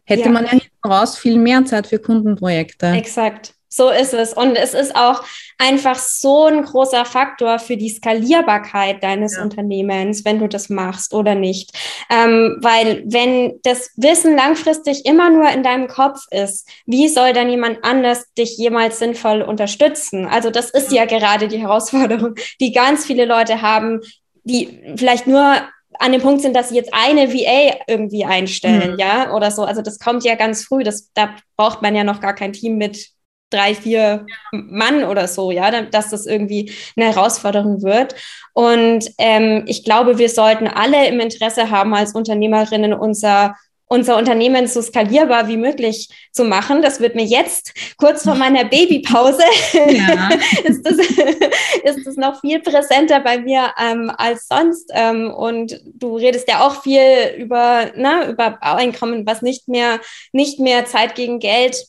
[0.05, 0.31] hätte ja.
[0.31, 2.87] man ja hinten raus viel mehr Zeit für Kundenprojekte.
[2.87, 3.55] Exakt.
[3.73, 4.33] So ist es.
[4.33, 5.23] Und es ist auch
[5.57, 9.43] einfach so ein großer Faktor für die Skalierbarkeit deines ja.
[9.43, 11.71] Unternehmens, wenn du das machst oder nicht.
[12.11, 17.49] Ähm, weil wenn das Wissen langfristig immer nur in deinem Kopf ist, wie soll dann
[17.49, 20.27] jemand anders dich jemals sinnvoll unterstützen?
[20.27, 24.01] Also das ist ja gerade die Herausforderung, die ganz viele Leute haben,
[24.43, 25.55] die vielleicht nur
[26.01, 28.99] an dem Punkt sind, dass sie jetzt eine VA irgendwie einstellen, mhm.
[28.99, 29.65] ja, oder so.
[29.65, 30.83] Also das kommt ja ganz früh.
[30.83, 33.09] Das, da braucht man ja noch gar kein Team mit
[33.51, 38.15] drei, vier Mann oder so, ja, dass das irgendwie eine Herausforderung wird.
[38.55, 43.55] Und ähm, ich glaube, wir sollten alle im Interesse haben, als Unternehmerinnen unser
[43.93, 46.81] unser Unternehmen so skalierbar wie möglich zu machen.
[46.81, 49.43] Das wird mir jetzt kurz vor meiner Babypause
[49.75, 50.31] ja.
[50.65, 54.91] ist, das, ist das noch viel präsenter bei mir ähm, als sonst.
[54.95, 59.99] Ähm, und du redest ja auch viel über, na, ne, über Einkommen, was nicht mehr,
[60.33, 61.85] nicht mehr Zeit gegen Geld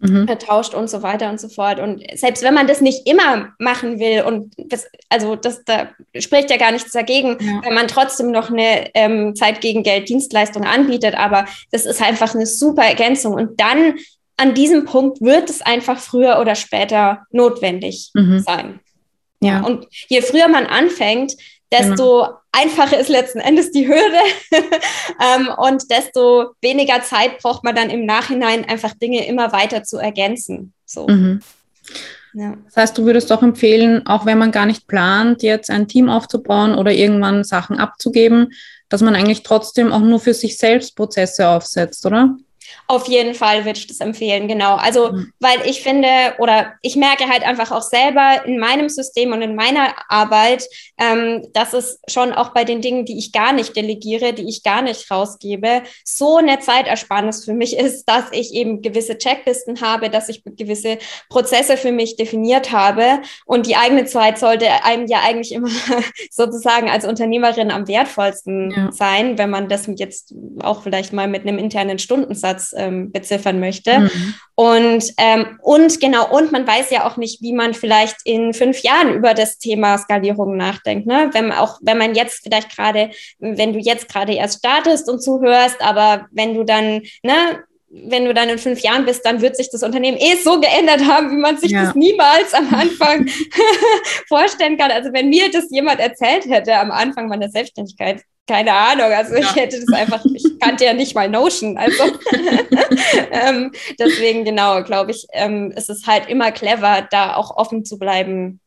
[0.00, 0.26] mhm.
[0.26, 1.80] vertauscht und so weiter und so fort.
[1.80, 6.50] Und selbst wenn man das nicht immer machen will, und das, also das da spricht
[6.50, 7.60] ja gar nichts dagegen, ja.
[7.64, 12.34] wenn man trotzdem noch eine ähm, Zeit gegen Geld Dienstleistung anbietet, aber das ist einfach
[12.34, 13.34] eine super Ergänzung.
[13.34, 13.94] Und dann
[14.36, 18.40] an diesem Punkt wird es einfach früher oder später notwendig mhm.
[18.40, 18.80] sein.
[19.40, 19.60] Ja.
[19.60, 21.34] Und je früher man anfängt,
[21.74, 22.38] desto genau.
[22.52, 24.18] einfacher ist letzten Endes die Hürde
[25.20, 29.98] ähm, und desto weniger Zeit braucht man dann im Nachhinein einfach Dinge immer weiter zu
[29.98, 30.72] ergänzen.
[30.86, 31.06] So.
[31.06, 31.40] Mhm.
[32.34, 32.56] Ja.
[32.64, 36.08] Das heißt, du würdest doch empfehlen, auch wenn man gar nicht plant, jetzt ein Team
[36.08, 38.52] aufzubauen oder irgendwann Sachen abzugeben,
[38.88, 42.36] dass man eigentlich trotzdem auch nur für sich selbst Prozesse aufsetzt, oder?
[42.86, 44.76] Auf jeden Fall würde ich das empfehlen, genau.
[44.76, 45.32] Also, mhm.
[45.40, 49.54] weil ich finde oder ich merke halt einfach auch selber in meinem System und in
[49.54, 50.66] meiner Arbeit,
[51.00, 54.62] ähm, dass es schon auch bei den Dingen, die ich gar nicht delegiere, die ich
[54.62, 60.10] gar nicht rausgebe, so eine Zeitersparnis für mich ist, dass ich eben gewisse Checklisten habe,
[60.10, 60.98] dass ich gewisse
[61.30, 63.22] Prozesse für mich definiert habe.
[63.46, 65.70] Und die eigene Zeit sollte einem ja eigentlich immer
[66.30, 68.92] sozusagen als Unternehmerin am wertvollsten ja.
[68.92, 74.00] sein, wenn man das jetzt auch vielleicht mal mit einem internen Stundensatz ähm, beziffern möchte.
[74.00, 74.34] Mhm.
[74.54, 78.82] Und, ähm, und genau, und man weiß ja auch nicht, wie man vielleicht in fünf
[78.82, 81.06] Jahren über das Thema Skalierung nachdenkt.
[81.06, 81.30] Ne?
[81.32, 85.80] Wenn auch, wenn man jetzt vielleicht gerade, wenn du jetzt gerade erst startest und zuhörst,
[85.80, 89.70] aber wenn du dann, ne, wenn du dann in fünf Jahren bist, dann wird sich
[89.70, 91.84] das Unternehmen eh so geändert haben, wie man sich ja.
[91.84, 93.28] das niemals am Anfang
[94.28, 94.90] vorstellen kann.
[94.90, 99.40] Also wenn mir das jemand erzählt hätte am Anfang meiner Selbstständigkeit, keine Ahnung, also ja.
[99.40, 102.02] ich hätte das einfach, ich kannte ja nicht mal Notion, also
[103.30, 107.98] ähm, deswegen genau, glaube ich, ähm, ist es halt immer clever, da auch offen zu
[107.98, 108.60] bleiben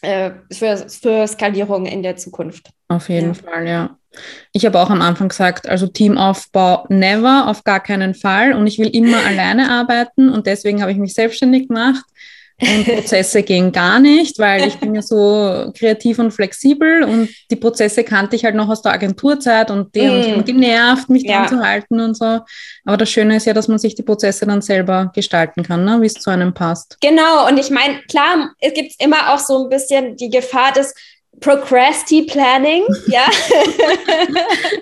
[0.00, 2.70] äh, für, für Skalierung in der Zukunft.
[2.88, 3.34] Auf jeden ja.
[3.34, 3.96] Fall, ja.
[4.52, 8.52] Ich habe auch am Anfang gesagt, also Teamaufbau never, auf gar keinen Fall.
[8.52, 12.04] Und ich will immer alleine arbeiten und deswegen habe ich mich selbstständig gemacht.
[12.62, 17.56] Und Prozesse gehen gar nicht, weil ich bin ja so kreativ und flexibel und die
[17.56, 20.08] Prozesse kannte ich halt noch aus der Agenturzeit und die mm.
[20.08, 21.40] haben mich immer genervt, mich ja.
[21.40, 22.40] dran zu halten und so.
[22.84, 26.00] Aber das Schöne ist ja, dass man sich die Prozesse dann selber gestalten kann, ne?
[26.00, 26.98] wie es zu einem passt.
[27.00, 30.94] Genau, und ich meine, klar, es gibt immer auch so ein bisschen die Gefahr des
[31.42, 33.26] Procrasti Planning, ja.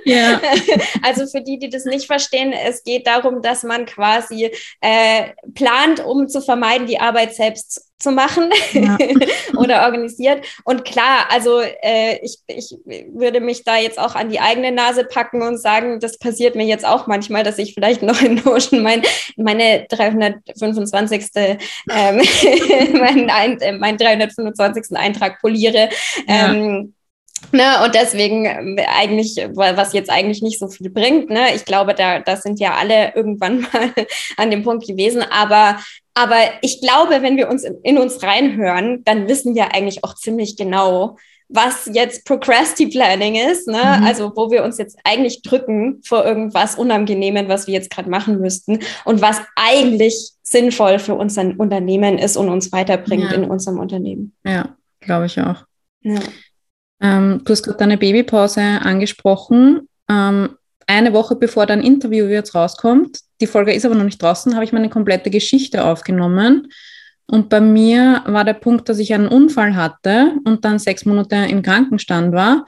[0.05, 0.40] ja.
[1.03, 6.05] Also für die, die das nicht verstehen, es geht darum, dass man quasi äh, plant,
[6.05, 8.96] um zu vermeiden, die Arbeit selbst zu machen ja.
[9.57, 10.44] oder organisiert.
[10.64, 12.75] Und klar, also äh, ich, ich
[13.12, 16.64] würde mich da jetzt auch an die eigene Nase packen und sagen, das passiert mir
[16.64, 19.03] jetzt auch manchmal, dass ich vielleicht noch in Notion mein,
[19.37, 21.27] meine 325.
[21.37, 22.23] Ähm,
[22.99, 24.96] mein, ein, mein 325.
[24.96, 25.90] Eintrag poliere.
[26.27, 26.50] Ja.
[26.55, 26.95] Ähm,
[27.53, 31.95] Ne, und deswegen äh, eigentlich, was jetzt eigentlich nicht so viel bringt, ne, ich glaube,
[31.95, 33.91] da, da sind ja alle irgendwann mal
[34.37, 35.81] an dem Punkt gewesen, aber,
[36.15, 40.15] aber ich glaube, wenn wir uns in, in uns reinhören, dann wissen wir eigentlich auch
[40.15, 41.17] ziemlich genau,
[41.49, 43.79] was jetzt Procrasti-Planning ist, ne?
[43.99, 44.07] Mhm.
[44.07, 48.41] also wo wir uns jetzt eigentlich drücken vor irgendwas Unangenehmen, was wir jetzt gerade machen
[48.41, 53.37] müssten und was eigentlich sinnvoll für unser Unternehmen ist und uns weiterbringt ja.
[53.37, 54.33] in unserem Unternehmen.
[54.45, 55.65] Ja, glaube ich auch.
[57.01, 59.89] Ähm, du hast gerade deine Babypause angesprochen.
[60.09, 64.55] Ähm, eine Woche bevor dein Interview jetzt rauskommt, die Folge ist aber noch nicht draußen,
[64.55, 66.69] habe ich meine komplette Geschichte aufgenommen.
[67.27, 71.37] Und bei mir war der Punkt, dass ich einen Unfall hatte und dann sechs Monate
[71.37, 72.67] im Krankenstand war.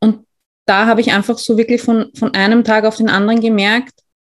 [0.00, 0.26] Und
[0.66, 3.92] da habe ich einfach so wirklich von, von einem Tag auf den anderen gemerkt,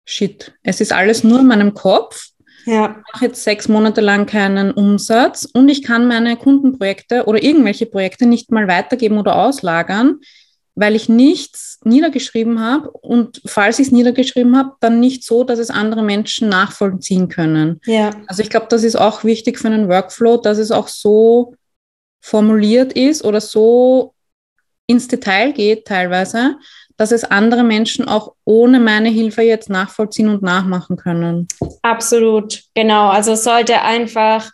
[0.05, 2.30] shit, es ist alles nur in meinem Kopf.
[2.71, 2.97] Ja.
[3.05, 7.87] Ich mache jetzt sechs Monate lang keinen Umsatz und ich kann meine Kundenprojekte oder irgendwelche
[7.87, 10.21] Projekte nicht mal weitergeben oder auslagern,
[10.77, 15.59] weil ich nichts niedergeschrieben habe und falls ich es niedergeschrieben habe, dann nicht so, dass
[15.59, 17.81] es andere Menschen nachvollziehen können.
[17.87, 18.11] Ja.
[18.29, 21.57] Also ich glaube, das ist auch wichtig für einen Workflow, dass es auch so
[22.21, 24.15] formuliert ist oder so
[24.87, 26.57] ins Detail geht teilweise,
[27.01, 31.49] dass es andere Menschen auch ohne meine Hilfe jetzt nachvollziehen und nachmachen können.
[31.81, 33.09] Absolut, genau.
[33.09, 34.51] Also es sollte einfach,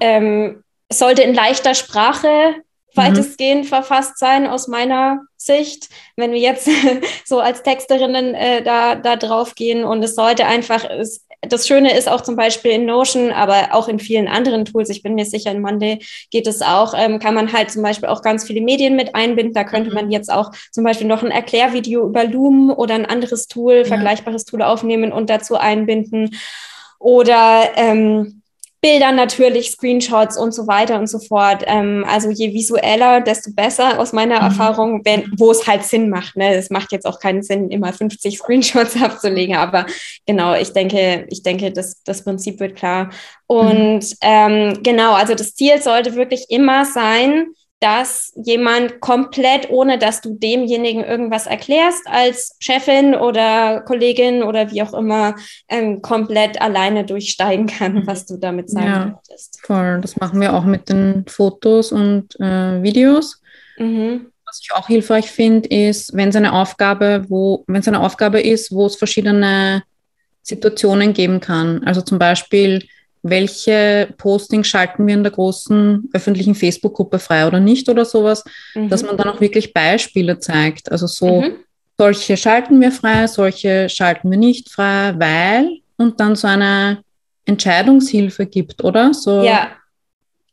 [0.00, 2.62] ähm, sollte in leichter Sprache mhm.
[2.94, 3.68] weitestgehend mhm.
[3.68, 6.68] verfasst sein aus meiner Sicht, wenn wir jetzt
[7.24, 11.96] so als Texterinnen äh, da, da drauf gehen und es sollte einfach, es, das Schöne
[11.96, 15.24] ist auch zum Beispiel in Notion, aber auch in vielen anderen Tools, ich bin mir
[15.24, 16.00] sicher, in Monday
[16.30, 19.54] geht es auch, ähm, kann man halt zum Beispiel auch ganz viele Medien mit einbinden.
[19.54, 19.94] Da könnte mhm.
[19.94, 23.84] man jetzt auch zum Beispiel noch ein Erklärvideo über Loom oder ein anderes Tool, ja.
[23.84, 26.36] vergleichbares Tool aufnehmen und dazu einbinden.
[26.98, 28.39] Oder ähm,
[28.80, 31.64] Bilder natürlich, Screenshots und so weiter und so fort.
[31.66, 34.46] Ähm, also je visueller, desto besser aus meiner mhm.
[34.46, 36.36] Erfahrung, wenn, wo es halt Sinn macht.
[36.36, 36.54] Ne?
[36.54, 39.86] Es macht jetzt auch keinen Sinn, immer 50 Screenshots abzulegen, aber
[40.26, 43.10] genau, ich denke, ich denke, das, das Prinzip wird klar.
[43.46, 44.16] Und mhm.
[44.22, 47.48] ähm, genau, also das Ziel sollte wirklich immer sein,
[47.80, 54.82] dass jemand komplett, ohne dass du demjenigen irgendwas erklärst, als Chefin oder Kollegin oder wie
[54.82, 55.34] auch immer,
[55.68, 58.06] ähm, komplett alleine durchsteigen kann, mhm.
[58.06, 59.60] was du damit sagen ja, möchtest.
[59.62, 63.40] Voll, das machen wir auch mit den Fotos und äh, Videos.
[63.78, 64.26] Mhm.
[64.44, 68.40] Was ich auch hilfreich finde, ist, wenn es eine Aufgabe, wo, wenn es eine Aufgabe
[68.40, 69.84] ist, wo es verschiedene
[70.42, 71.82] Situationen geben kann.
[71.84, 72.84] Also zum Beispiel,
[73.22, 78.88] welche Postings schalten wir in der großen öffentlichen Facebook-Gruppe frei oder nicht oder sowas, mhm.
[78.88, 80.90] dass man dann auch wirklich Beispiele zeigt.
[80.90, 81.56] Also so, mhm.
[81.98, 87.04] solche schalten wir frei, solche schalten wir nicht frei, weil und dann so eine
[87.44, 89.12] Entscheidungshilfe gibt, oder?
[89.12, 89.68] So ja,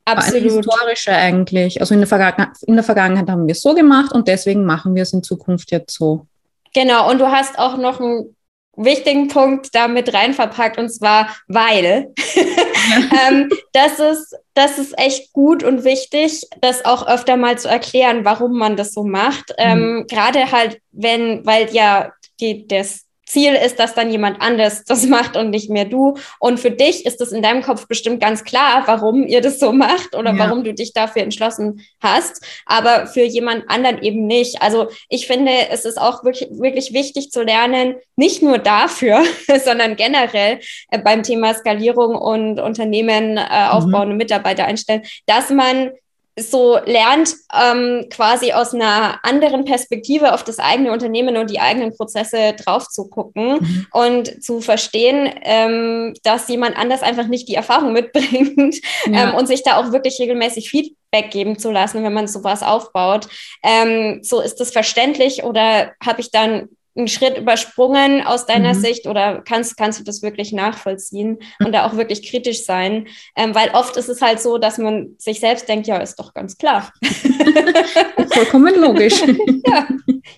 [0.03, 0.41] absolut.
[0.41, 1.79] Eine historische eigentlich.
[1.79, 4.93] Also in der, Vergangen in der Vergangenheit haben wir es so gemacht und deswegen machen
[4.93, 6.25] wir es in Zukunft jetzt so.
[6.73, 8.35] Genau, und du hast auch noch ein
[8.77, 12.13] wichtigen Punkt da mit rein verpackt und zwar weil.
[13.27, 18.23] ähm, das, ist, das ist echt gut und wichtig, das auch öfter mal zu erklären,
[18.23, 19.53] warum man das so macht.
[19.57, 20.07] Ähm, mhm.
[20.07, 25.35] Gerade halt, wenn, weil ja die, das, Ziel ist, dass dann jemand anders das macht
[25.35, 26.15] und nicht mehr du.
[26.39, 29.71] Und für dich ist es in deinem Kopf bestimmt ganz klar, warum ihr das so
[29.71, 30.39] macht oder ja.
[30.39, 34.61] warum du dich dafür entschlossen hast, aber für jemand anderen eben nicht.
[34.61, 39.23] Also ich finde, es ist auch wirklich, wirklich wichtig zu lernen, nicht nur dafür,
[39.65, 40.59] sondern generell
[40.89, 44.11] äh, beim Thema Skalierung und Unternehmen äh, aufbauen mhm.
[44.11, 45.91] und Mitarbeiter einstellen, dass man
[46.39, 51.95] so lernt, ähm, quasi aus einer anderen Perspektive auf das eigene Unternehmen und die eigenen
[51.95, 53.87] Prozesse drauf zu gucken mhm.
[53.91, 58.75] und zu verstehen, ähm, dass jemand anders einfach nicht die Erfahrung mitbringt
[59.07, 59.29] ja.
[59.29, 63.27] ähm, und sich da auch wirklich regelmäßig Feedback geben zu lassen, wenn man sowas aufbaut.
[63.63, 68.79] Ähm, so ist das verständlich oder habe ich dann einen Schritt übersprungen aus deiner mhm.
[68.79, 73.07] Sicht oder kannst, kannst du das wirklich nachvollziehen und da auch wirklich kritisch sein?
[73.35, 76.33] Ähm, weil oft ist es halt so, dass man sich selbst denkt, ja, ist doch
[76.33, 76.91] ganz klar.
[78.33, 79.21] Vollkommen logisch.
[79.67, 79.87] ja,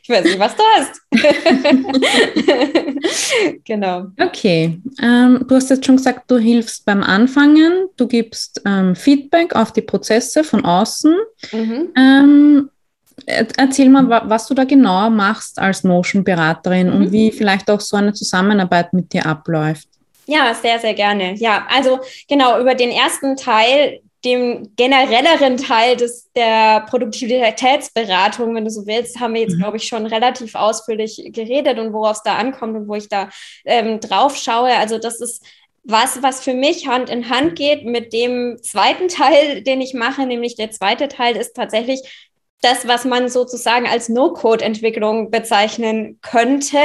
[0.04, 1.02] ich weiß nicht, was du hast.
[3.64, 4.08] genau.
[4.20, 9.56] Okay, ähm, du hast jetzt schon gesagt, du hilfst beim Anfangen, du gibst ähm, Feedback
[9.56, 11.16] auf die Prozesse von außen.
[11.52, 12.70] Mhm.
[13.58, 16.96] Erzähl mal, was du da genau machst als Notion-Beraterin mhm.
[16.96, 19.88] und wie vielleicht auch so eine Zusammenarbeit mit dir abläuft.
[20.26, 21.36] Ja, sehr, sehr gerne.
[21.36, 28.72] Ja, also genau über den ersten Teil, dem generelleren Teil des, der Produktivitätsberatung, wenn du
[28.72, 29.62] so willst, haben wir jetzt, mhm.
[29.62, 33.30] glaube ich, schon relativ ausführlich geredet und worauf es da ankommt und wo ich da
[33.66, 34.76] ähm, drauf schaue.
[34.76, 35.44] Also das ist
[35.84, 40.26] was, was für mich Hand in Hand geht mit dem zweiten Teil, den ich mache,
[40.26, 42.29] nämlich der zweite Teil ist tatsächlich
[42.62, 46.78] das, was man sozusagen als No-Code-Entwicklung bezeichnen könnte.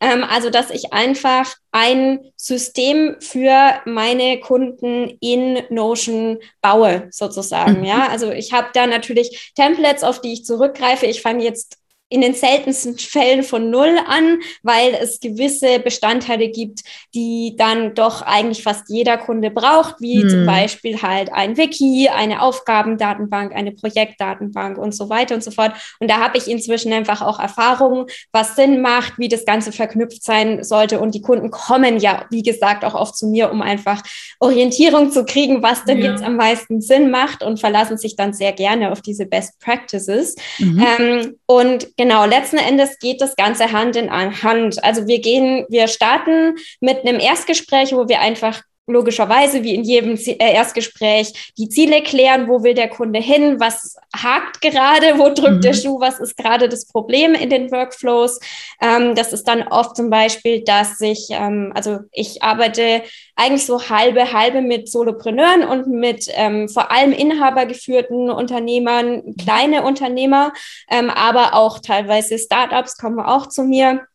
[0.00, 7.80] Ähm, also, dass ich einfach ein System für meine Kunden in Notion baue, sozusagen.
[7.80, 7.84] Mhm.
[7.84, 11.06] Ja, also ich habe da natürlich Templates, auf die ich zurückgreife.
[11.06, 16.82] Ich fange jetzt in den seltensten Fällen von Null an, weil es gewisse Bestandteile gibt,
[17.14, 20.28] die dann doch eigentlich fast jeder Kunde braucht, wie hm.
[20.28, 25.72] zum Beispiel halt ein Wiki, eine Aufgabendatenbank, eine Projektdatenbank und so weiter und so fort.
[25.98, 30.22] Und da habe ich inzwischen einfach auch Erfahrungen, was Sinn macht, wie das Ganze verknüpft
[30.22, 31.00] sein sollte.
[31.00, 34.02] Und die Kunden kommen ja, wie gesagt, auch oft zu mir, um einfach
[34.38, 36.12] Orientierung zu kriegen, was denn ja.
[36.12, 40.36] jetzt am meisten Sinn macht und verlassen sich dann sehr gerne auf diese Best Practices.
[40.58, 40.86] Mhm.
[40.98, 44.82] Ähm, und Genau, letzten Endes geht das Ganze Hand in Hand.
[44.84, 50.14] Also wir gehen, wir starten mit einem Erstgespräch, wo wir einfach logischerweise wie in jedem
[50.14, 55.56] äh, Erstgespräch die Ziele klären, wo will der Kunde hin, was hakt gerade, wo drückt
[55.56, 55.60] mhm.
[55.60, 58.40] der Schuh, was ist gerade das Problem in den Workflows.
[58.80, 63.02] Ähm, das ist dann oft zum Beispiel, dass ich, ähm, also ich arbeite
[63.34, 70.52] eigentlich so halbe, halbe mit Solopreneuren und mit ähm, vor allem inhabergeführten Unternehmern, kleine Unternehmer,
[70.90, 74.06] ähm, aber auch teilweise Startups kommen auch zu mir.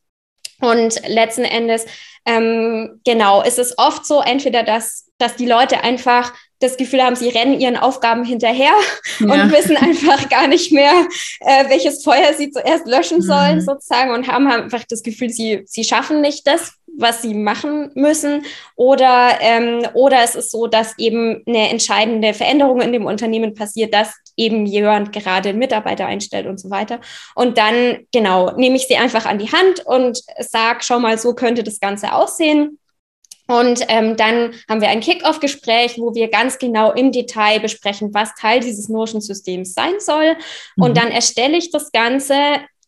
[0.62, 1.86] Und letzten Endes
[2.26, 7.15] ähm, genau, es ist oft so, entweder, dass, dass die Leute einfach das Gefühl haben,
[7.15, 8.74] sie rennen ihren Aufgaben hinterher
[9.19, 9.26] ja.
[9.26, 10.93] und wissen einfach gar nicht mehr,
[11.41, 13.24] äh, welches Feuer sie zuerst löschen mhm.
[13.24, 17.91] sollen, sozusagen, und haben einfach das Gefühl, sie, sie schaffen nicht das, was sie machen
[17.95, 18.45] müssen.
[18.76, 23.93] Oder, ähm, oder es ist so, dass eben eine entscheidende Veränderung in dem Unternehmen passiert,
[23.93, 27.00] dass eben jemand gerade einen Mitarbeiter einstellt und so weiter.
[27.36, 31.34] Und dann, genau, nehme ich sie einfach an die Hand und sage, schau mal, so
[31.34, 32.80] könnte das Ganze aussehen.
[33.51, 38.33] Und ähm, dann haben wir ein Kick-Off-Gespräch, wo wir ganz genau im Detail besprechen, was
[38.35, 40.35] Teil dieses Notion-Systems sein soll.
[40.75, 40.83] Mhm.
[40.83, 42.35] Und dann erstelle ich das Ganze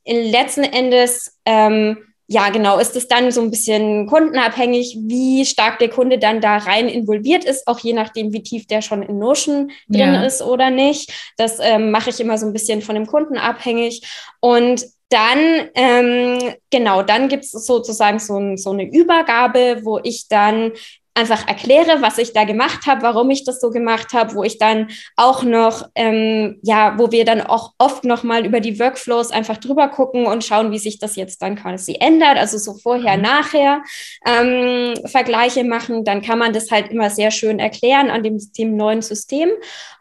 [0.06, 1.97] letzten Endes ähm,
[2.28, 6.58] ja, genau, ist es dann so ein bisschen kundenabhängig, wie stark der Kunde dann da
[6.58, 10.23] rein involviert ist, auch je nachdem, wie tief der schon in Notion drin ja.
[10.23, 11.12] ist oder nicht.
[11.38, 14.08] Das ähm, mache ich immer so ein bisschen von dem Kunden abhängig.
[14.39, 20.28] Und dann, ähm, genau, dann gibt es sozusagen so, ein, so eine Übergabe, wo ich
[20.28, 20.72] dann
[21.15, 24.58] einfach erkläre, was ich da gemacht habe, warum ich das so gemacht habe, wo ich
[24.58, 29.32] dann auch noch, ähm, ja, wo wir dann auch oft noch mal über die Workflows
[29.32, 33.17] einfach drüber gucken und schauen, wie sich das jetzt dann quasi ändert, also so vorher,
[33.17, 33.23] mhm.
[33.23, 33.84] nachher
[34.26, 38.76] ähm, Vergleiche machen, dann kann man das halt immer sehr schön erklären an dem, dem
[38.76, 39.49] neuen System.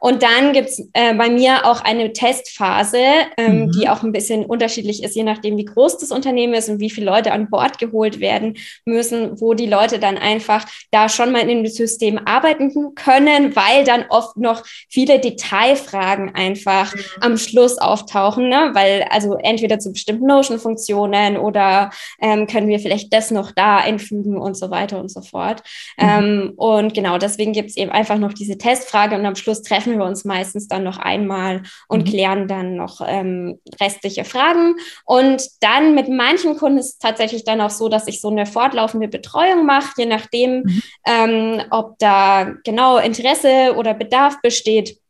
[0.00, 3.02] Und dann gibt's äh, bei mir auch eine Testphase,
[3.36, 3.72] ähm, mhm.
[3.72, 6.90] die auch ein bisschen unterschiedlich ist, je nachdem, wie groß das Unternehmen ist und wie
[6.90, 11.32] viele Leute an Bord geholt werden müssen, wo die Leute dann einfach da da schon
[11.32, 17.00] mal in dem System arbeiten können, weil dann oft noch viele Detailfragen einfach mhm.
[17.20, 18.70] am Schluss auftauchen, ne?
[18.72, 24.38] weil also entweder zu bestimmten Notion-Funktionen oder ähm, können wir vielleicht das noch da einfügen
[24.38, 25.62] und so weiter und so fort.
[25.98, 26.08] Mhm.
[26.08, 29.98] Ähm, und genau deswegen gibt es eben einfach noch diese Testfrage und am Schluss treffen
[29.98, 32.10] wir uns meistens dann noch einmal und mhm.
[32.10, 34.76] klären dann noch ähm, restliche Fragen.
[35.04, 38.46] Und dann mit manchen Kunden ist es tatsächlich dann auch so, dass ich so eine
[38.46, 40.82] fortlaufende Betreuung mache, je nachdem, mhm.
[41.06, 45.02] Ähm, ob da genau Interesse oder Bedarf besteht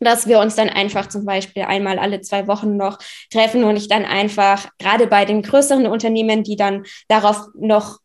[0.00, 2.98] dass wir uns dann einfach zum Beispiel einmal alle zwei Wochen noch
[3.30, 7.98] treffen und ich dann einfach gerade bei den größeren Unternehmen, die dann darauf noch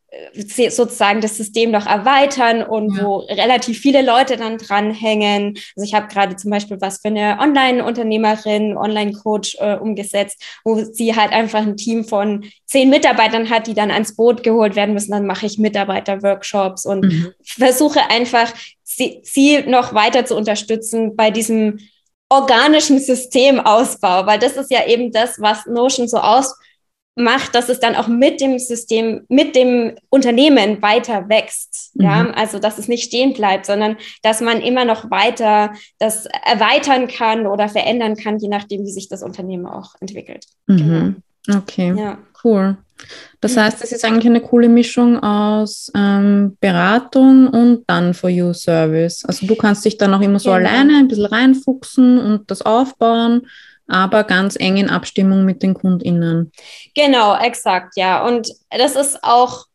[0.69, 3.03] sozusagen das System noch erweitern und ja.
[3.03, 5.57] wo relativ viele Leute dann dranhängen.
[5.75, 11.15] Also ich habe gerade zum Beispiel was für eine Online-Unternehmerin, Online-Coach äh, umgesetzt, wo sie
[11.15, 15.11] halt einfach ein Team von zehn Mitarbeitern hat, die dann ans Boot geholt werden müssen.
[15.11, 17.33] Dann mache ich Mitarbeiter-Workshops und mhm.
[17.43, 18.51] versuche einfach,
[18.83, 21.79] sie, sie noch weiter zu unterstützen bei diesem
[22.29, 26.55] organischen Systemausbau, weil das ist ja eben das, was Notion so aus
[27.19, 31.91] macht, dass es dann auch mit dem System, mit dem Unternehmen weiter wächst.
[31.95, 32.03] Mhm.
[32.05, 37.07] Ja, also dass es nicht stehen bleibt, sondern dass man immer noch weiter das erweitern
[37.07, 40.45] kann oder verändern kann, je nachdem, wie sich das Unternehmen auch entwickelt.
[40.67, 40.77] Mhm.
[41.45, 41.59] Genau.
[41.59, 42.17] Okay, ja.
[42.43, 42.77] cool.
[43.41, 48.53] Das heißt, es ist eigentlich eine coole Mischung aus ähm, Beratung und dann for you
[48.53, 49.23] Service.
[49.25, 50.67] Also du kannst dich dann auch immer so genau.
[50.67, 53.47] alleine ein bisschen reinfuchsen und das aufbauen
[53.89, 56.51] aber ganz eng in Abstimmung mit den KundInnen.
[56.95, 58.25] Genau, exakt, ja.
[58.25, 59.65] Und das ist auch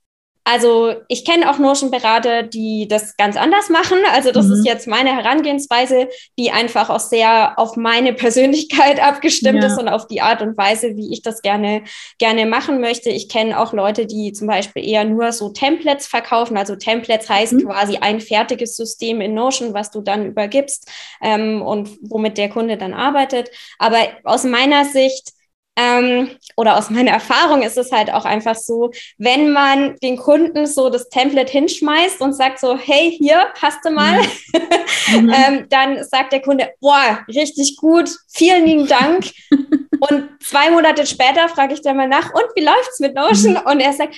[0.44, 3.96] also ich kenne auch Notion-Berater, die das ganz anders machen.
[4.12, 4.52] Also das mhm.
[4.52, 9.68] ist jetzt meine Herangehensweise, die einfach auch sehr auf meine Persönlichkeit abgestimmt ja.
[9.68, 11.82] ist und auf die Art und Weise, wie ich das gerne,
[12.18, 13.08] gerne machen möchte.
[13.08, 16.58] Ich kenne auch Leute, die zum Beispiel eher nur so Templates verkaufen.
[16.58, 17.64] Also Templates heißt mhm.
[17.66, 20.90] quasi ein fertiges System in Notion, was du dann übergibst
[21.22, 23.50] ähm, und womit der Kunde dann arbeitet.
[23.78, 25.33] Aber aus meiner Sicht
[25.76, 30.66] ähm, oder aus meiner Erfahrung ist es halt auch einfach so, wenn man den Kunden
[30.66, 34.20] so das Template hinschmeißt und sagt so, hey, hier, hast du mal,
[35.10, 35.32] mhm.
[35.36, 39.30] ähm, dann sagt der Kunde, boah, richtig gut, vielen lieben Dank.
[39.50, 43.54] und zwei Monate später frage ich dann mal nach, und wie läuft's mit Notion?
[43.54, 43.62] Mhm.
[43.64, 44.14] Und er sagt,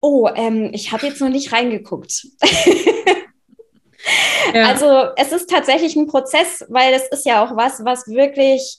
[0.00, 2.26] oh, ähm, ich habe jetzt noch nicht reingeguckt.
[4.54, 4.66] ja.
[4.66, 8.78] Also es ist tatsächlich ein Prozess, weil es ist ja auch was, was wirklich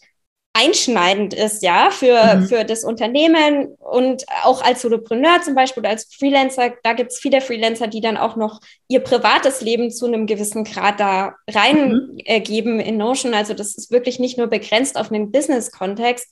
[0.54, 2.48] einschneidend ist, ja, für, mhm.
[2.48, 7.20] für das Unternehmen und auch als Solopreneur zum Beispiel oder als Freelancer, da gibt es
[7.20, 12.74] viele Freelancer, die dann auch noch ihr privates Leben zu einem gewissen Grad da reingeben
[12.74, 12.80] mhm.
[12.80, 13.34] äh, in Notion.
[13.34, 16.28] Also das ist wirklich nicht nur begrenzt auf einen Business-Kontext.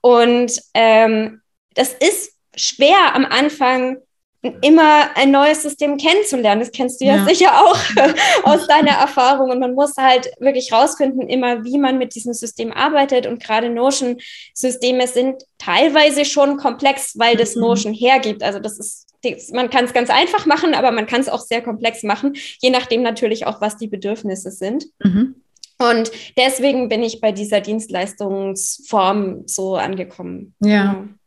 [0.00, 1.42] Und ähm,
[1.74, 3.98] das ist schwer am Anfang
[4.42, 6.60] immer ein neues System kennenzulernen.
[6.60, 7.78] Das kennst du ja, ja sicher auch
[8.44, 9.50] aus deiner Erfahrung.
[9.50, 13.26] Und man muss halt wirklich rausfinden, immer wie man mit diesem System arbeitet.
[13.26, 17.62] Und gerade Notion-Systeme sind teilweise schon komplex, weil das mhm.
[17.62, 18.42] Notion hergibt.
[18.42, 19.06] Also das ist,
[19.52, 22.70] man kann es ganz einfach machen, aber man kann es auch sehr komplex machen, je
[22.70, 24.86] nachdem natürlich auch, was die Bedürfnisse sind.
[25.02, 25.42] Mhm.
[25.80, 30.54] Und deswegen bin ich bei dieser Dienstleistungsform so angekommen.
[30.60, 30.92] Ja.
[30.92, 31.17] Genau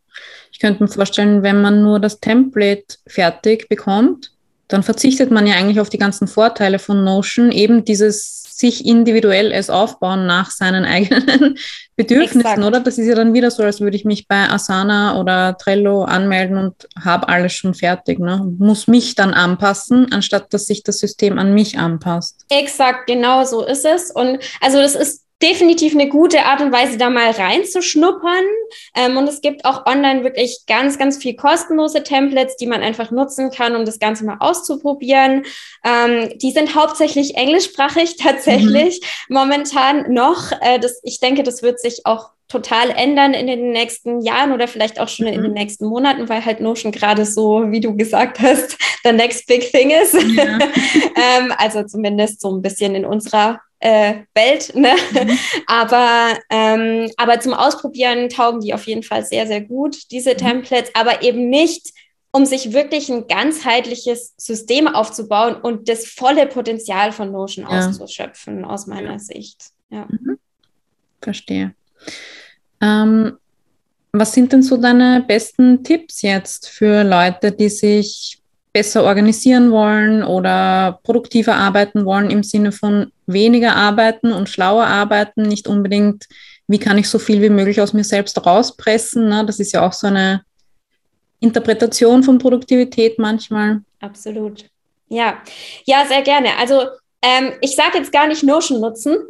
[0.59, 4.31] könnte mir vorstellen, wenn man nur das Template fertig bekommt,
[4.67, 9.51] dann verzichtet man ja eigentlich auf die ganzen Vorteile von Notion, eben dieses sich individuell
[9.51, 11.57] es aufbauen nach seinen eigenen
[11.95, 12.63] Bedürfnissen, Exakt.
[12.63, 12.79] oder?
[12.79, 16.57] Das ist ja dann wieder so, als würde ich mich bei Asana oder Trello anmelden
[16.57, 18.55] und habe alles schon fertig, ne?
[18.59, 22.45] Muss mich dann anpassen, anstatt dass sich das System an mich anpasst.
[22.49, 24.11] Exakt, genau so ist es.
[24.11, 28.43] Und also das ist definitiv eine gute Art und Weise, da mal reinzuschnuppern.
[28.95, 33.11] Ähm, und es gibt auch online wirklich ganz, ganz viel kostenlose Templates, die man einfach
[33.11, 35.45] nutzen kann, um das Ganze mal auszuprobieren.
[35.83, 39.35] Ähm, die sind hauptsächlich englischsprachig tatsächlich mhm.
[39.35, 40.51] momentan noch.
[40.61, 44.67] Äh, das, ich denke, das wird sich auch total ändern in den nächsten Jahren oder
[44.67, 45.33] vielleicht auch schon mhm.
[45.33, 49.47] in den nächsten Monaten, weil halt Notion gerade so, wie du gesagt hast, the next
[49.47, 50.13] big thing ist.
[50.13, 50.59] Ja.
[51.39, 54.73] ähm, also zumindest so ein bisschen in unserer äh, Welt.
[54.75, 54.93] Ne?
[55.11, 55.37] Mhm.
[55.67, 60.37] Aber, ähm, aber zum Ausprobieren taugen die auf jeden Fall sehr, sehr gut, diese mhm.
[60.37, 61.93] Templates, aber eben nicht,
[62.31, 67.87] um sich wirklich ein ganzheitliches System aufzubauen und das volle Potenzial von Notion ja.
[67.87, 69.19] auszuschöpfen, aus meiner.
[69.19, 69.71] Sicht.
[69.89, 70.07] Ja.
[70.09, 70.37] Mhm.
[71.21, 71.73] Verstehe.
[72.79, 73.37] Ähm,
[74.13, 78.40] was sind denn so deine besten Tipps jetzt für Leute, die sich
[78.73, 85.43] besser organisieren wollen oder produktiver arbeiten wollen im Sinne von weniger arbeiten und schlauer arbeiten,
[85.43, 86.27] nicht unbedingt,
[86.67, 89.27] wie kann ich so viel wie möglich aus mir selbst rauspressen.
[89.27, 89.45] Ne?
[89.45, 90.43] Das ist ja auch so eine
[91.41, 93.81] Interpretation von Produktivität manchmal.
[93.99, 94.65] Absolut.
[95.09, 95.41] Ja,
[95.85, 96.49] ja, sehr gerne.
[96.57, 96.83] Also
[97.23, 99.15] ähm, ich sage jetzt gar nicht Notion nutzen,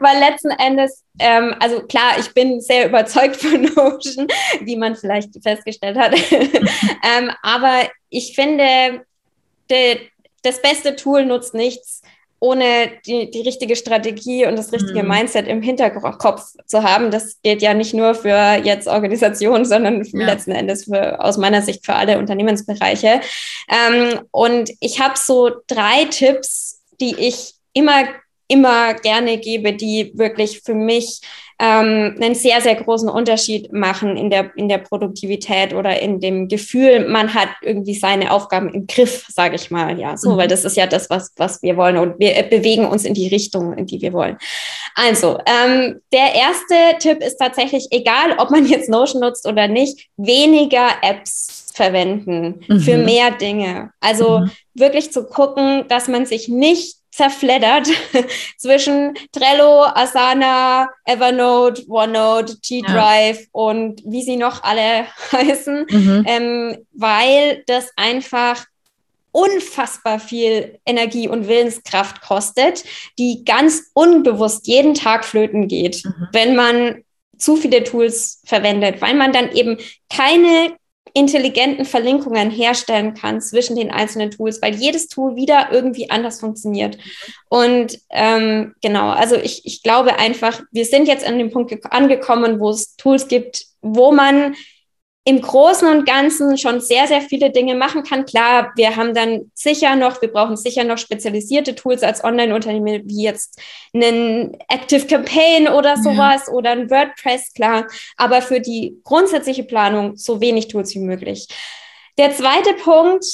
[0.00, 4.26] weil letzten Endes, ähm, also klar, ich bin sehr überzeugt von Notion,
[4.60, 6.14] wie man vielleicht festgestellt hat.
[6.30, 9.04] ähm, aber ich finde,
[9.70, 10.00] de,
[10.42, 12.02] das beste Tool nutzt nichts,
[12.40, 15.08] ohne die, die richtige Strategie und das richtige mhm.
[15.08, 17.10] Mindset im Hinterkopf zu haben.
[17.10, 20.26] Das gilt ja nicht nur für jetzt Organisationen, sondern ja.
[20.26, 23.20] letzten Endes für, aus meiner Sicht für alle Unternehmensbereiche.
[23.68, 28.04] Ähm, und ich habe so drei Tipps, die ich immer,
[28.48, 31.20] immer gerne gebe, die wirklich für mich
[31.60, 36.46] ähm, einen sehr, sehr großen Unterschied machen in der, in der Produktivität oder in dem
[36.46, 39.98] Gefühl, man hat irgendwie seine Aufgaben im Griff, sage ich mal.
[39.98, 40.36] Ja, so, mhm.
[40.36, 43.28] weil das ist ja das, was, was wir wollen und wir bewegen uns in die
[43.28, 44.38] Richtung, in die wir wollen.
[44.94, 50.08] Also, ähm, der erste Tipp ist tatsächlich, egal ob man jetzt Notion nutzt oder nicht,
[50.16, 52.80] weniger Apps verwenden mhm.
[52.80, 53.90] für mehr Dinge.
[54.00, 54.50] Also mhm.
[54.74, 57.88] wirklich zu gucken, dass man sich nicht zerfleddert
[58.56, 63.46] zwischen Trello, Asana, Evernote, OneNote, G-Drive ja.
[63.50, 66.24] und wie sie noch alle heißen, mhm.
[66.28, 68.64] ähm, weil das einfach
[69.32, 72.84] unfassbar viel Energie und Willenskraft kostet,
[73.18, 76.28] die ganz unbewusst jeden Tag flöten geht, mhm.
[76.32, 77.02] wenn man
[77.36, 80.76] zu viele Tools verwendet, weil man dann eben keine
[81.14, 86.98] intelligenten Verlinkungen herstellen kann zwischen den einzelnen Tools, weil jedes Tool wieder irgendwie anders funktioniert.
[87.48, 92.60] Und ähm, genau, also ich, ich glaube einfach, wir sind jetzt an dem Punkt angekommen,
[92.60, 94.54] wo es Tools gibt, wo man
[95.28, 98.24] im Großen und Ganzen schon sehr, sehr viele Dinge machen kann.
[98.24, 103.24] Klar, wir haben dann sicher noch, wir brauchen sicher noch spezialisierte Tools als Online-Unternehmen, wie
[103.24, 103.60] jetzt
[103.92, 106.52] einen Active Campaign oder sowas ja.
[106.54, 107.86] oder ein WordPress, klar.
[108.16, 111.46] Aber für die grundsätzliche Planung so wenig Tools wie möglich.
[112.16, 113.26] Der zweite Punkt,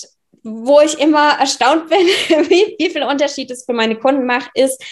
[0.42, 1.98] wo ich immer erstaunt bin,
[2.48, 4.82] wie, wie viel Unterschied es für meine Kunden macht, ist,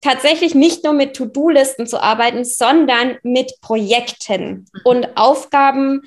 [0.00, 4.80] tatsächlich nicht nur mit To-Do-Listen zu arbeiten, sondern mit Projekten mhm.
[4.84, 6.00] und Aufgaben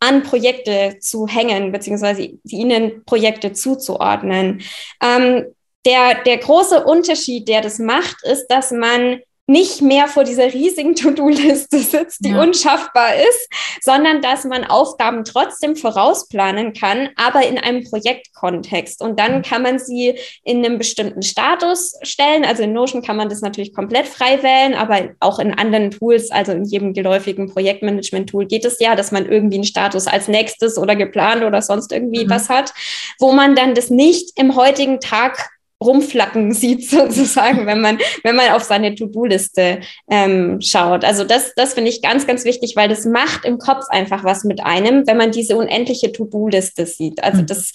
[0.00, 4.62] an Projekte zu hängen, beziehungsweise ihnen Projekte zuzuordnen.
[5.02, 5.46] Ähm,
[5.86, 9.20] der, der große Unterschied, der das macht, ist, dass man
[9.50, 12.40] nicht mehr vor dieser riesigen To-Do-Liste sitzt, die ja.
[12.40, 13.48] unschaffbar ist,
[13.80, 19.02] sondern dass man Aufgaben trotzdem vorausplanen kann, aber in einem Projektkontext.
[19.02, 22.44] Und dann kann man sie in einem bestimmten Status stellen.
[22.44, 26.30] Also in Notion kann man das natürlich komplett frei wählen, aber auch in anderen Tools,
[26.30, 30.78] also in jedem geläufigen Projektmanagement-Tool geht es ja, dass man irgendwie einen Status als nächstes
[30.78, 32.30] oder geplant oder sonst irgendwie mhm.
[32.30, 32.72] was hat,
[33.18, 35.50] wo man dann das nicht im heutigen Tag
[35.82, 41.04] rumflacken sieht, sozusagen, wenn man, wenn man auf seine To-Do-Liste ähm, schaut.
[41.04, 44.44] Also das, das finde ich ganz, ganz wichtig, weil das macht im Kopf einfach was
[44.44, 47.22] mit einem, wenn man diese unendliche To-Do-Liste sieht.
[47.22, 47.46] Also mhm.
[47.46, 47.72] das,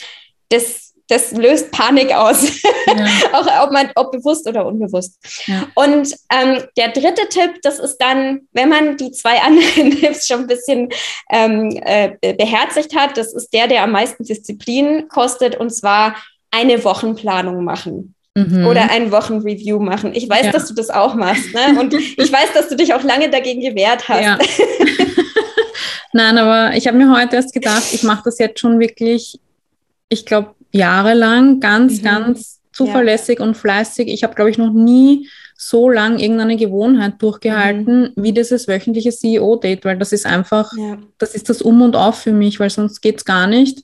[0.50, 3.08] das, das löst Panik aus, ja.
[3.34, 5.20] auch ob man, ob bewusst oder unbewusst.
[5.46, 5.68] Ja.
[5.76, 10.42] Und ähm, der dritte Tipp, das ist dann, wenn man die zwei anderen Tipps schon
[10.42, 10.90] ein bisschen
[11.30, 16.16] ähm, äh, beherzigt hat, das ist der, der am meisten Disziplin kostet, und zwar
[16.56, 18.16] eine Wochenplanung machen.
[18.38, 18.68] Mhm.
[18.68, 20.14] Oder ein Wochenreview machen.
[20.14, 20.52] Ich weiß, ja.
[20.52, 21.54] dass du das auch machst.
[21.54, 21.80] Ne?
[21.80, 24.24] Und ich weiß, dass du dich auch lange dagegen gewehrt hast.
[24.24, 24.38] Ja.
[26.14, 29.40] Nein, aber ich habe mir heute erst gedacht, ich mache das jetzt schon wirklich,
[30.10, 32.04] ich glaube, jahrelang ganz, mhm.
[32.04, 33.46] ganz zuverlässig ja.
[33.46, 34.10] und fleißig.
[34.10, 38.24] Ich habe, glaube ich, noch nie so lang irgendeine Gewohnheit durchgehalten mhm.
[38.24, 40.98] wie dieses wöchentliche CEO-Date, weil das ist einfach, ja.
[41.18, 43.84] das ist das Um und Auf für mich, weil sonst geht es gar nicht.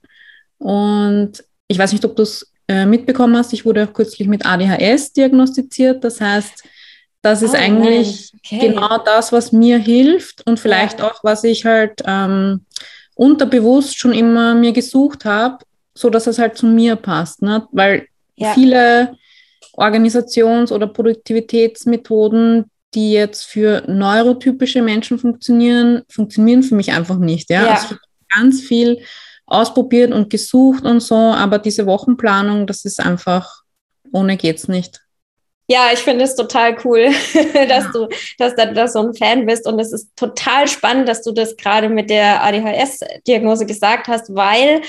[0.57, 4.45] Und ich weiß nicht, ob du es äh, mitbekommen hast, ich wurde auch kürzlich mit
[4.45, 6.03] ADHS diagnostiziert.
[6.03, 6.63] Das heißt,
[7.21, 8.69] das ist oh, eigentlich okay.
[8.69, 11.07] genau das, was mir hilft und vielleicht ja.
[11.11, 12.65] auch, was ich halt ähm,
[13.15, 17.41] unterbewusst schon immer mir gesucht habe, so dass es halt zu mir passt.
[17.41, 17.67] Ne?
[17.71, 18.53] Weil ja.
[18.53, 19.15] viele
[19.73, 27.49] Organisations- oder Produktivitätsmethoden, die jetzt für neurotypische Menschen funktionieren, funktionieren für mich einfach nicht.
[27.49, 27.73] Ja, ja.
[27.73, 27.95] Also
[28.35, 29.01] ganz viel
[29.51, 33.61] ausprobiert und gesucht und so, aber diese Wochenplanung, das ist einfach,
[34.11, 35.01] ohne geht's nicht.
[35.67, 37.91] Ja, ich finde es total cool, dass ja.
[37.93, 39.65] du, dass du da so ein Fan bist.
[39.65, 44.81] Und es ist total spannend, dass du das gerade mit der ADHS-Diagnose gesagt hast, weil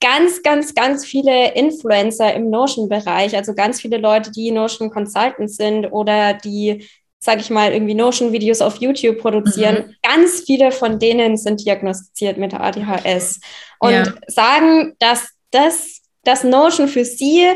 [0.00, 5.86] ganz, ganz, ganz viele Influencer im Notion-Bereich, also ganz viele Leute, die Notion Consultants sind
[5.86, 6.86] oder die
[7.24, 9.86] sage ich mal, irgendwie Notion-Videos auf YouTube produzieren.
[9.86, 9.94] Mhm.
[10.02, 13.40] Ganz viele von denen sind diagnostiziert mit ADHS
[13.78, 14.04] und ja.
[14.26, 17.46] sagen, dass das, das Notion für sie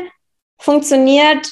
[0.57, 1.51] funktioniert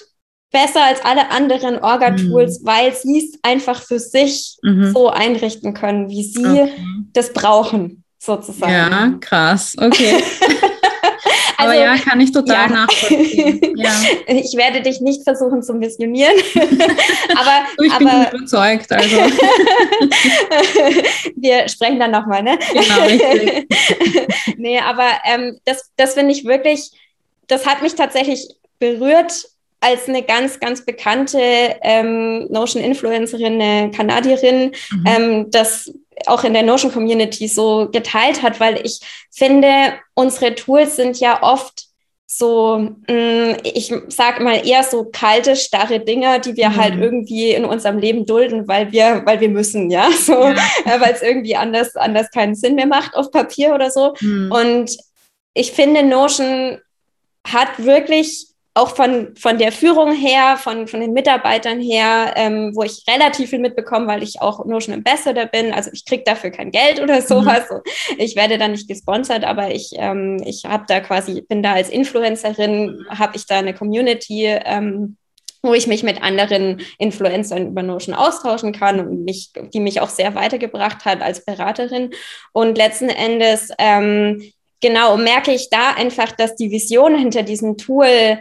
[0.52, 2.66] besser als alle anderen Orga-Tools, mhm.
[2.66, 4.92] weil sie es einfach für sich mhm.
[4.94, 6.72] so einrichten können, wie sie okay.
[7.14, 8.74] das brauchen, sozusagen.
[8.74, 10.24] Ja, krass, okay.
[11.58, 12.76] Also, Aber ja, kann ich total ja.
[12.76, 13.74] nachvollziehen.
[13.76, 13.92] Ja.
[14.28, 16.36] Ich werde dich nicht versuchen zu missionieren.
[16.56, 18.92] aber, du, ich bin aber, überzeugt.
[18.92, 19.18] Also.
[21.36, 22.60] Wir sprechen dann nochmal, ne?
[22.74, 23.68] Genau, richtig.
[24.58, 26.92] nee, aber ähm, das, das finde ich wirklich,
[27.48, 28.48] das hat mich tatsächlich
[28.80, 29.48] berührt,
[29.80, 31.40] als eine ganz, ganz bekannte
[31.82, 35.04] ähm, Notion-Influencerin, eine Kanadierin, mhm.
[35.06, 35.92] ähm, das
[36.26, 39.00] auch in der Notion Community so geteilt hat, weil ich
[39.32, 41.88] finde, unsere Tools sind ja oft
[42.30, 47.00] so, mm, ich sag mal eher so kalte, starre Dinger, die wir halt mhm.
[47.00, 50.56] halt irgendwie in unserem Leben dulden, weil wir, weil wir müssen, ja, so, ja.
[50.86, 54.14] äh, weil es irgendwie anders, anders keinen Sinn mehr macht auf Papier oder so.
[54.20, 54.52] Mhm.
[54.52, 54.98] Und
[55.54, 56.80] ich finde, Notion
[57.46, 58.48] hat wirklich
[58.78, 63.50] auch von, von der Führung her, von, von den Mitarbeitern her, ähm, wo ich relativ
[63.50, 65.74] viel mitbekomme, weil ich auch schon Ambassador bin.
[65.74, 67.26] Also ich kriege dafür kein Geld oder mhm.
[67.26, 67.64] sowas.
[67.70, 67.82] Mhm.
[68.18, 71.90] Ich werde da nicht gesponsert, aber ich, ähm, ich habe da quasi, bin da als
[71.90, 74.46] Influencerin, habe ich da eine Community.
[74.46, 75.18] Ähm,
[75.64, 80.08] wo ich mich mit anderen Influencern über Notion austauschen kann und mich, die mich auch
[80.08, 82.12] sehr weitergebracht hat als Beraterin.
[82.54, 84.42] Und letzten Endes, ähm,
[84.82, 88.38] genau, merke ich da einfach, dass die Vision hinter diesem Tool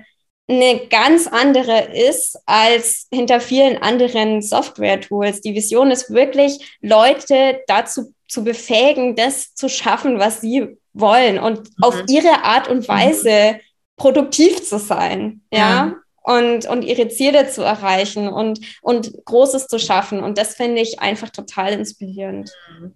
[0.49, 5.41] eine ganz andere ist als hinter vielen anderen Software-Tools.
[5.41, 11.59] Die Vision ist wirklich, Leute dazu zu befähigen, das zu schaffen, was sie wollen und
[11.59, 11.83] mhm.
[11.83, 12.89] auf ihre Art und mhm.
[12.89, 13.61] Weise mhm.
[13.97, 15.43] produktiv zu sein.
[15.53, 15.59] ja.
[15.59, 15.95] ja
[16.27, 20.25] und, und ihre Ziele zu erreichen und, und Großes zu schaffen.
[20.25, 22.51] Und das finde ich einfach total inspirierend.
[22.81, 22.93] Mhm.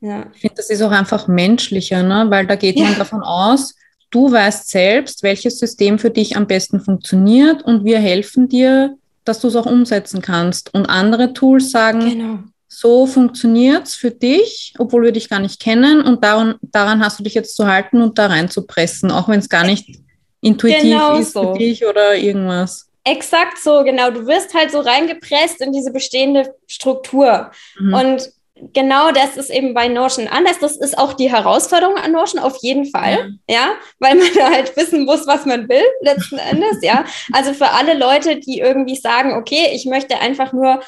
[0.00, 0.26] Ja.
[0.34, 2.26] Ich finde, das ist auch einfach menschlicher, ne?
[2.28, 2.84] weil da geht ja.
[2.84, 3.74] man davon aus,
[4.12, 9.40] Du weißt selbst, welches System für dich am besten funktioniert und wir helfen dir, dass
[9.40, 10.72] du es auch umsetzen kannst.
[10.74, 12.38] Und andere Tools sagen, genau.
[12.68, 17.20] so funktioniert es für dich, obwohl wir dich gar nicht kennen und daran, daran hast
[17.20, 19.98] du dich jetzt zu halten und da reinzupressen, auch wenn es gar nicht
[20.42, 21.54] intuitiv genau ist so.
[21.54, 22.90] für dich oder irgendwas.
[23.04, 24.10] Exakt so, genau.
[24.10, 27.50] Du wirst halt so reingepresst in diese bestehende Struktur.
[27.80, 27.94] Mhm.
[27.94, 28.32] Und
[28.72, 30.58] genau das ist eben bei Notion anders.
[30.60, 34.76] Das ist auch die Herausforderung an Notion auf jeden Fall, ja, ja weil man halt
[34.76, 37.04] wissen muss, was man will letzten Endes, ja.
[37.32, 40.80] Also für alle Leute, die irgendwie sagen, okay, ich möchte einfach nur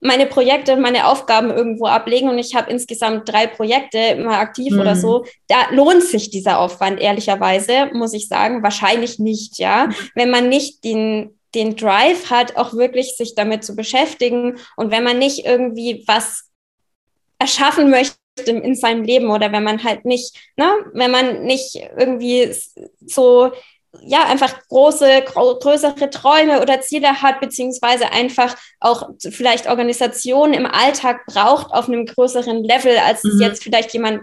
[0.00, 4.80] meine Projekte, meine Aufgaben irgendwo ablegen und ich habe insgesamt drei Projekte immer aktiv mhm.
[4.80, 9.86] oder so, da lohnt sich dieser Aufwand ehrlicherweise, muss ich sagen, wahrscheinlich nicht, ja.
[9.86, 9.94] Mhm.
[10.14, 15.04] Wenn man nicht den den Drive hat, auch wirklich sich damit zu beschäftigen und wenn
[15.04, 16.50] man nicht irgendwie was
[17.38, 18.16] erschaffen möchte
[18.46, 22.52] in seinem Leben oder wenn man halt nicht, ne, wenn man nicht irgendwie
[23.06, 23.52] so
[24.02, 31.24] ja, einfach große, größere Träume oder Ziele hat, beziehungsweise einfach auch vielleicht Organisationen im Alltag
[31.26, 33.30] braucht auf einem größeren Level, als mhm.
[33.30, 34.22] es jetzt vielleicht jemand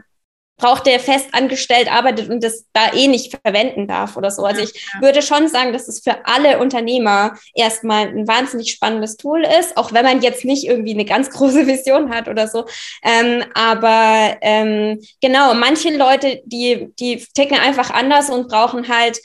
[0.58, 4.44] braucht, der fest angestellt arbeitet und das da eh nicht verwenden darf oder so.
[4.44, 9.44] Also ich würde schon sagen, dass es für alle Unternehmer erstmal ein wahnsinnig spannendes Tool
[9.44, 12.66] ist, auch wenn man jetzt nicht irgendwie eine ganz große Vision hat oder so.
[13.04, 19.20] Ähm, aber ähm, genau, manche Leute, die, die ticken einfach anders und brauchen halt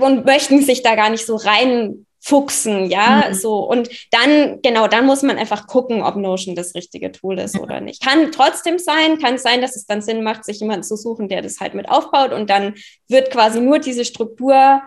[0.00, 3.34] und möchten sich da gar nicht so rein fuchsen, ja, mhm.
[3.34, 3.58] so.
[3.58, 7.60] Und dann, genau, dann muss man einfach gucken, ob Notion das richtige Tool ist ja.
[7.60, 8.04] oder nicht.
[8.04, 11.42] Kann trotzdem sein, kann sein, dass es dann Sinn macht, sich jemanden zu suchen, der
[11.42, 12.74] das halt mit aufbaut und dann
[13.08, 14.82] wird quasi nur diese Struktur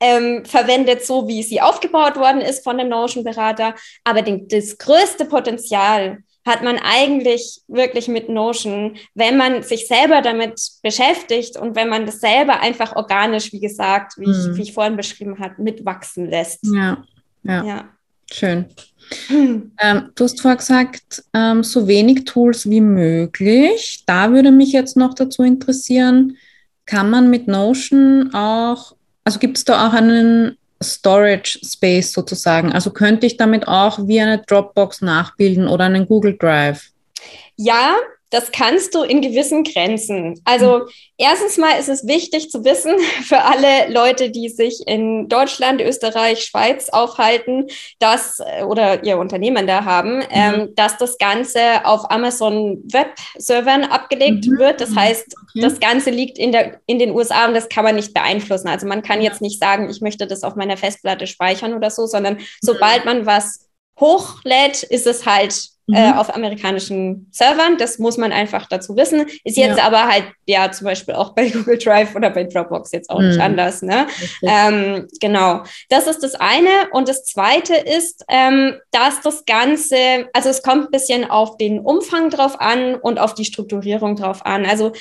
[0.00, 3.74] ähm, verwendet, so wie sie aufgebaut worden ist von dem Notion-Berater.
[4.04, 10.22] Aber den, das größte Potenzial hat man eigentlich wirklich mit Notion, wenn man sich selber
[10.22, 14.52] damit beschäftigt und wenn man das selber einfach organisch, wie gesagt, wie, mhm.
[14.52, 16.60] ich, wie ich vorhin beschrieben habe, mitwachsen lässt.
[16.62, 17.04] Ja,
[17.42, 17.64] ja.
[17.64, 17.84] ja.
[18.32, 18.66] Schön.
[19.28, 19.72] Hm.
[19.80, 24.02] Ähm, du hast vorher gesagt, ähm, so wenig Tools wie möglich.
[24.06, 26.36] Da würde mich jetzt noch dazu interessieren,
[26.86, 32.72] kann man mit Notion auch, also gibt es da auch einen Storage Space sozusagen.
[32.72, 36.90] Also könnte ich damit auch wie eine Dropbox nachbilden oder einen Google Drive?
[37.56, 37.96] Ja,
[38.30, 40.40] das kannst du in gewissen Grenzen.
[40.44, 40.88] Also mhm.
[41.16, 46.44] erstens mal ist es wichtig zu wissen für alle Leute, die sich in Deutschland, Österreich,
[46.44, 47.66] Schweiz aufhalten,
[47.98, 50.24] dass äh, oder ihr Unternehmen da haben, mhm.
[50.30, 54.58] ähm, dass das Ganze auf Amazon Web Servern abgelegt mhm.
[54.58, 54.80] wird.
[54.80, 55.60] Das heißt, okay.
[55.60, 58.68] das Ganze liegt in, der, in den USA und das kann man nicht beeinflussen.
[58.68, 62.06] Also man kann jetzt nicht sagen, ich möchte das auf meiner Festplatte speichern oder so,
[62.06, 62.46] sondern mhm.
[62.60, 63.66] sobald man was
[63.98, 66.18] hochlädt, ist es halt äh, mhm.
[66.18, 67.76] auf amerikanischen Servern.
[67.78, 69.26] Das muss man einfach dazu wissen.
[69.44, 69.84] Ist jetzt ja.
[69.84, 73.28] aber halt ja zum Beispiel auch bei Google Drive oder bei Dropbox jetzt auch mhm.
[73.28, 73.82] nicht anders.
[73.82, 74.06] Ne?
[74.42, 75.62] Ähm, genau.
[75.88, 76.90] Das ist das eine.
[76.92, 81.80] Und das zweite ist, ähm, dass das Ganze, also es kommt ein bisschen auf den
[81.80, 84.66] Umfang drauf an und auf die Strukturierung drauf an.
[84.66, 84.92] Also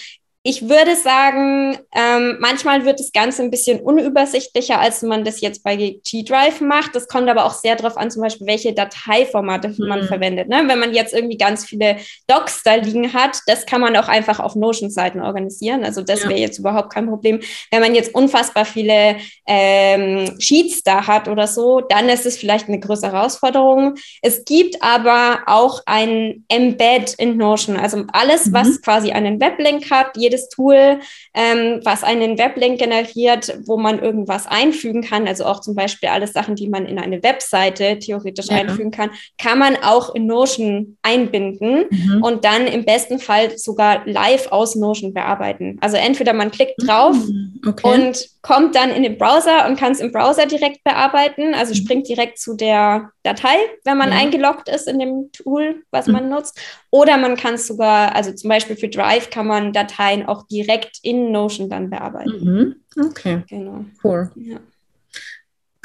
[0.47, 5.63] ich würde sagen, ähm, manchmal wird das Ganze ein bisschen unübersichtlicher, als man das jetzt
[5.63, 6.93] bei G-Drive macht.
[6.93, 9.87] Das kommt aber auch sehr darauf an, zum Beispiel, welche Dateiformate mhm.
[9.87, 10.47] man verwendet.
[10.47, 10.61] Ne?
[10.67, 14.39] Wenn man jetzt irgendwie ganz viele Docs da liegen hat, das kann man auch einfach
[14.39, 15.83] auf Notion-Seiten organisieren.
[15.83, 16.29] Also das ja.
[16.29, 17.39] wäre jetzt überhaupt kein Problem.
[17.71, 19.15] Wenn man jetzt unfassbar viele
[19.47, 23.95] ähm, Sheets da hat oder so, dann ist es vielleicht eine größere Herausforderung.
[24.21, 27.77] Es gibt aber auch ein Embed in Notion.
[27.77, 28.53] Also alles, mhm.
[28.53, 30.99] was quasi einen Weblink hat, jede jedes Tool,
[31.33, 36.33] ähm, was einen Weblink generiert, wo man irgendwas einfügen kann, also auch zum Beispiel alles
[36.33, 38.57] Sachen, die man in eine Webseite theoretisch ja.
[38.57, 42.23] einfügen kann, kann man auch in Notion einbinden mhm.
[42.23, 45.77] und dann im besten Fall sogar live aus Notion bearbeiten.
[45.81, 47.61] Also entweder man klickt drauf mhm.
[47.65, 47.87] okay.
[47.87, 51.77] und kommt dann in den Browser und kann es im Browser direkt bearbeiten, also mhm.
[51.77, 54.17] springt direkt zu der Datei, wenn man ja.
[54.17, 56.13] eingeloggt ist in dem Tool, was mhm.
[56.13, 56.59] man nutzt.
[56.91, 60.99] Oder man kann es sogar, also zum Beispiel für Drive kann man Dateien auch direkt
[61.03, 62.75] in Notion dann bearbeiten.
[62.95, 63.05] Mhm.
[63.07, 63.43] Okay.
[63.49, 63.85] Genau.
[64.03, 64.31] Cool.
[64.35, 64.59] Ja.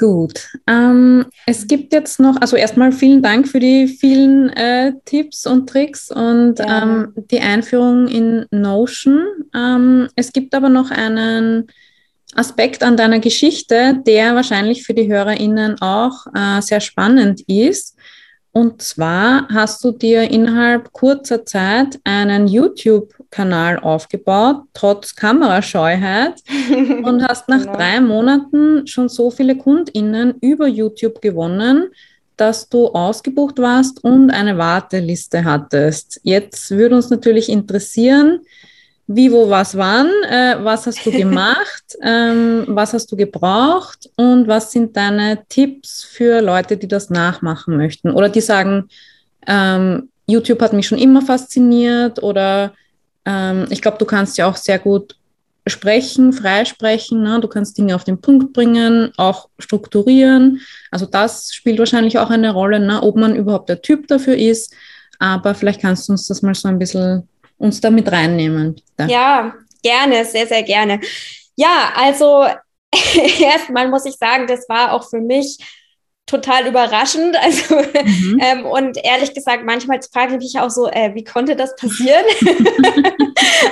[0.01, 0.47] Gut.
[0.65, 5.69] Ähm, es gibt jetzt noch, also erstmal vielen Dank für die vielen äh, Tipps und
[5.69, 9.23] Tricks und ähm, die Einführung in Notion.
[9.53, 11.67] Ähm, es gibt aber noch einen
[12.33, 17.95] Aspekt an deiner Geschichte, der wahrscheinlich für die HörerInnen auch äh, sehr spannend ist.
[18.53, 22.47] Und zwar hast du dir innerhalb kurzer Zeit einen
[23.31, 26.41] YouTube-Kanal aufgebaut, trotz Kamerascheuheit,
[27.03, 27.75] und hast nach genau.
[27.75, 31.89] drei Monaten schon so viele KundInnen über YouTube gewonnen,
[32.37, 36.19] dass du ausgebucht warst und eine Warteliste hattest.
[36.23, 38.39] Jetzt würde uns natürlich interessieren,
[39.07, 44.47] wie, wo, was, wann, äh, was hast du gemacht, ähm, was hast du gebraucht und
[44.47, 48.87] was sind deine Tipps für Leute, die das nachmachen möchten oder die sagen,
[49.47, 52.73] ähm, YouTube hat mich schon immer fasziniert oder
[53.25, 55.15] ähm, ich glaube, du kannst ja auch sehr gut
[55.67, 57.39] sprechen, freisprechen, ne?
[57.39, 60.61] du kannst Dinge auf den Punkt bringen, auch strukturieren.
[60.89, 63.01] Also das spielt wahrscheinlich auch eine Rolle, ne?
[63.03, 64.73] ob man überhaupt der Typ dafür ist.
[65.19, 68.81] Aber vielleicht kannst du uns das mal so ein bisschen uns damit reinnehmen.
[68.97, 69.05] Da.
[69.05, 69.53] Ja,
[69.83, 70.99] gerne, sehr, sehr gerne.
[71.55, 72.45] Ja, also
[73.39, 75.59] erstmal muss ich sagen, das war auch für mich
[76.31, 77.37] total überraschend.
[77.51, 78.39] Also, mhm.
[78.39, 82.23] ähm, und ehrlich gesagt, manchmal frage ich mich auch so, äh, wie konnte das passieren?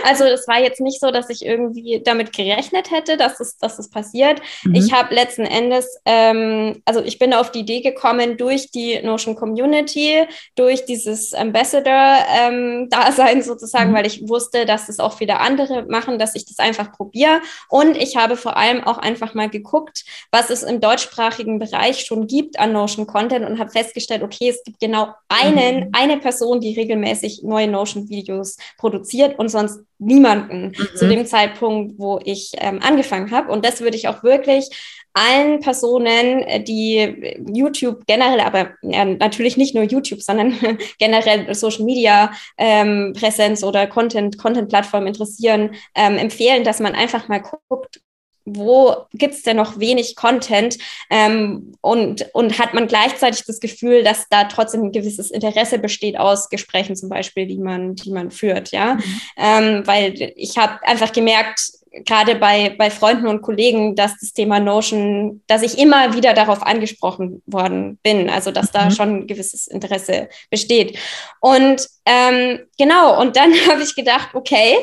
[0.03, 3.79] also, es war jetzt nicht so, dass ich irgendwie damit gerechnet hätte, dass es, dass
[3.79, 4.41] es passiert.
[4.63, 4.75] Mhm.
[4.75, 9.35] Ich habe letzten Endes, ähm, also ich bin auf die Idee gekommen durch die Notion
[9.35, 13.95] Community, durch dieses Ambassador-Dasein ähm, sozusagen, mhm.
[13.95, 17.39] weil ich wusste, dass es auch viele andere machen, dass ich das einfach probiere.
[17.69, 22.27] Und ich habe vor allem auch einfach mal geguckt, was es im deutschsprachigen Bereich schon
[22.27, 25.89] gibt gibt an Notion Content und habe festgestellt, okay, es gibt genau einen, mhm.
[25.91, 30.97] eine Person, die regelmäßig neue Notion Videos produziert und sonst niemanden mhm.
[30.97, 33.51] zu dem Zeitpunkt, wo ich ähm, angefangen habe.
[33.51, 34.69] Und das würde ich auch wirklich
[35.13, 40.57] allen Personen, äh, die YouTube generell, aber ja, natürlich nicht nur YouTube, sondern
[40.97, 47.41] generell Social Media ähm, Präsenz oder Content, Content-Plattform interessieren, ähm, empfehlen, dass man einfach mal
[47.41, 48.01] guckt,
[48.55, 50.77] wo gibt es denn noch wenig Content
[51.09, 56.17] ähm, und, und hat man gleichzeitig das Gefühl, dass da trotzdem ein gewisses Interesse besteht
[56.17, 58.95] aus Gesprächen zum Beispiel, die man, die man führt, ja.
[58.95, 59.21] Mhm.
[59.37, 64.59] Ähm, weil ich habe einfach gemerkt, gerade bei, bei Freunden und Kollegen, dass das Thema
[64.59, 68.91] Notion, dass ich immer wieder darauf angesprochen worden bin, also dass da mhm.
[68.91, 70.97] schon ein gewisses Interesse besteht.
[71.39, 74.75] Und ähm, genau, und dann habe ich gedacht, okay,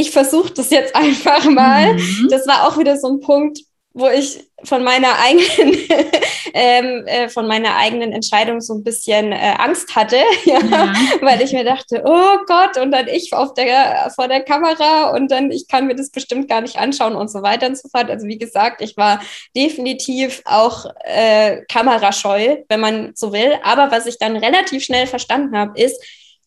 [0.00, 1.94] ich versuche das jetzt einfach mal.
[1.94, 2.28] Mhm.
[2.30, 3.58] Das war auch wieder so ein Punkt,
[3.92, 5.76] wo ich von meiner eigenen,
[6.54, 11.42] ähm, äh, von meiner eigenen Entscheidung so ein bisschen äh, Angst hatte, ja, ja, weil
[11.42, 15.50] ich mir dachte, oh Gott, und dann ich auf der, vor der Kamera und dann
[15.50, 18.10] ich kann mir das bestimmt gar nicht anschauen und so weiter und so fort.
[18.10, 19.20] Also wie gesagt, ich war
[19.56, 23.58] definitiv auch äh, kamerascheu, wenn man so will.
[23.64, 26.00] Aber was ich dann relativ schnell verstanden habe, ist,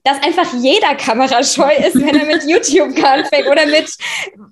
[0.04, 3.88] dass einfach jeder kamerascheu ist, wenn er mit YouTube anfängt oder mit,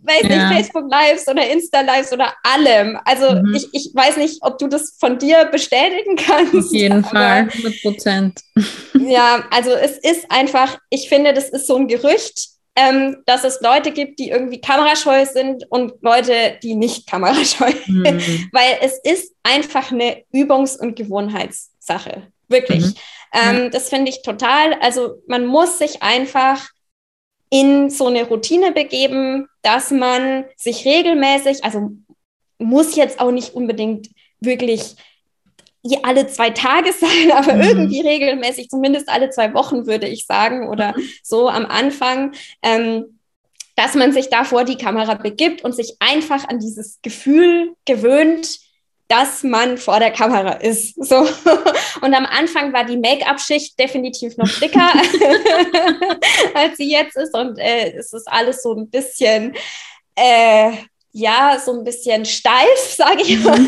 [0.04, 0.50] weiß ja.
[0.50, 2.98] nicht, Facebook Lives oder Insta Lives oder allem.
[3.04, 3.54] Also mhm.
[3.54, 6.56] ich, ich weiß nicht, ob du das von dir bestätigen kannst.
[6.56, 8.40] Auf jeden Fall, 100 Prozent.
[8.94, 13.60] Ja, also es ist einfach, ich finde, das ist so ein Gerücht, ähm, dass es
[13.62, 18.04] Leute gibt, die irgendwie kamerascheu sind und Leute, die nicht kamerascheu sind.
[18.04, 18.50] Mhm.
[18.52, 22.28] Weil es ist einfach eine Übungs- und Gewohnheitssache.
[22.52, 22.86] Wirklich.
[22.86, 22.94] Mhm.
[23.34, 23.70] Ähm, ja.
[23.70, 24.74] Das finde ich total.
[24.82, 26.70] Also man muss sich einfach
[27.50, 31.92] in so eine Routine begeben, dass man sich regelmäßig, also
[32.58, 34.96] muss jetzt auch nicht unbedingt wirklich
[36.04, 37.62] alle zwei Tage sein, aber mhm.
[37.62, 41.10] irgendwie regelmäßig, zumindest alle zwei Wochen würde ich sagen, oder mhm.
[41.24, 42.34] so am Anfang.
[42.62, 43.18] Ähm,
[43.76, 48.60] dass man sich da vor die Kamera begibt und sich einfach an dieses Gefühl gewöhnt,
[49.12, 50.96] dass man vor der Kamera ist.
[51.04, 51.18] So.
[52.02, 54.90] Und am Anfang war die Make-up-Schicht definitiv noch dicker,
[56.54, 57.36] als sie jetzt ist.
[57.36, 59.54] Und äh, es ist alles so ein bisschen,
[60.16, 60.72] äh,
[61.12, 63.60] ja, so ein bisschen steif, sage ich mal.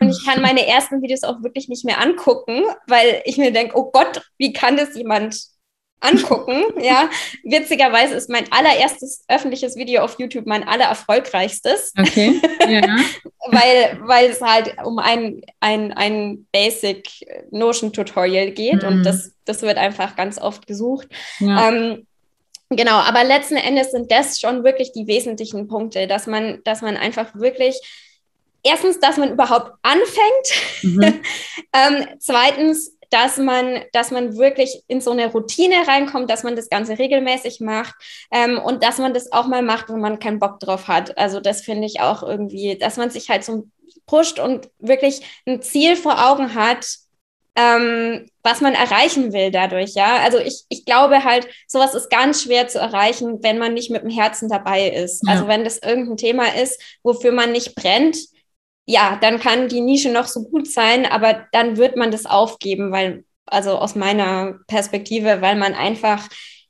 [0.00, 3.76] Und ich kann meine ersten Videos auch wirklich nicht mehr angucken, weil ich mir denke,
[3.76, 5.36] oh Gott, wie kann das jemand
[6.00, 6.64] angucken.
[6.80, 7.08] ja,
[7.42, 11.92] witzigerweise ist mein allererstes öffentliches Video auf YouTube mein allererfolgreichstes.
[11.98, 12.40] Okay.
[12.68, 12.82] Ja.
[13.48, 17.08] weil, weil es halt um ein, ein, ein Basic
[17.50, 18.88] Notion Tutorial geht mhm.
[18.88, 21.08] und das, das wird einfach ganz oft gesucht.
[21.38, 21.68] Ja.
[21.68, 22.06] Ähm,
[22.70, 26.96] genau, aber letzten Endes sind das schon wirklich die wesentlichen Punkte, dass man, dass man
[26.96, 27.80] einfach wirklich
[28.62, 30.82] erstens, dass man überhaupt anfängt.
[30.82, 31.02] Mhm.
[31.72, 36.68] ähm, zweitens, dass man, dass man wirklich in so eine Routine reinkommt, dass man das
[36.68, 37.94] Ganze regelmäßig macht
[38.30, 41.16] ähm, und dass man das auch mal macht, wenn man keinen Bock drauf hat.
[41.18, 43.66] Also das finde ich auch irgendwie, dass man sich halt so
[44.06, 46.86] pusht und wirklich ein Ziel vor Augen hat,
[47.56, 50.16] ähm, was man erreichen will dadurch, ja.
[50.18, 54.02] Also ich, ich glaube halt, sowas ist ganz schwer zu erreichen, wenn man nicht mit
[54.02, 55.26] dem Herzen dabei ist.
[55.26, 55.32] Ja.
[55.32, 58.18] Also wenn das irgendein Thema ist, wofür man nicht brennt,
[58.86, 62.92] ja, dann kann die Nische noch so gut sein, aber dann wird man das aufgeben,
[62.92, 66.28] weil, also aus meiner Perspektive, weil man einfach,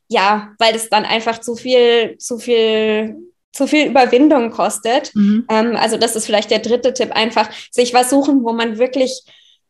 [0.09, 3.17] ja, weil es dann einfach zu viel, zu viel
[3.57, 5.15] zu viel Überwindung kostet.
[5.15, 5.47] Mhm.
[5.51, 9.23] Ähm, also das ist vielleicht der dritte Tipp, einfach sich was suchen, wo man wirklich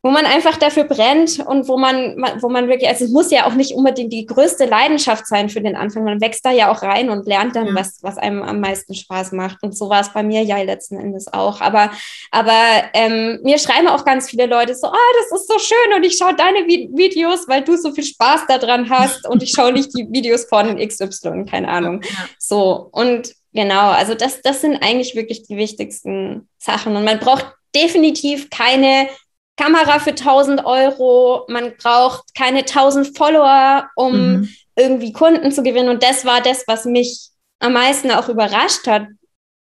[0.06, 3.44] wo man einfach dafür brennt und wo man, wo man wirklich, also es muss ja
[3.44, 6.04] auch nicht unbedingt die größte Leidenschaft sein für den Anfang.
[6.04, 7.74] Man wächst da ja auch rein und lernt dann, ja.
[7.74, 9.64] was, was einem am meisten Spaß macht.
[9.64, 11.60] Und so war es bei mir ja letzten Endes auch.
[11.60, 11.90] Aber,
[12.30, 16.04] aber ähm, mir schreiben auch ganz viele Leute so, oh, das ist so schön und
[16.04, 19.72] ich schaue deine Vi Videos, weil du so viel Spaß daran hast und ich schaue
[19.72, 22.02] nicht die Videos von XY, keine Ahnung.
[22.04, 22.28] Ja.
[22.38, 26.94] So, und genau, also das, das sind eigentlich wirklich die wichtigsten Sachen.
[26.94, 29.08] Und man braucht definitiv keine
[29.56, 34.48] Kamera für 1000 Euro, man braucht keine 1000 Follower, um mhm.
[34.76, 35.88] irgendwie Kunden zu gewinnen.
[35.88, 37.28] Und das war das, was mich
[37.58, 39.06] am meisten auch überrascht hat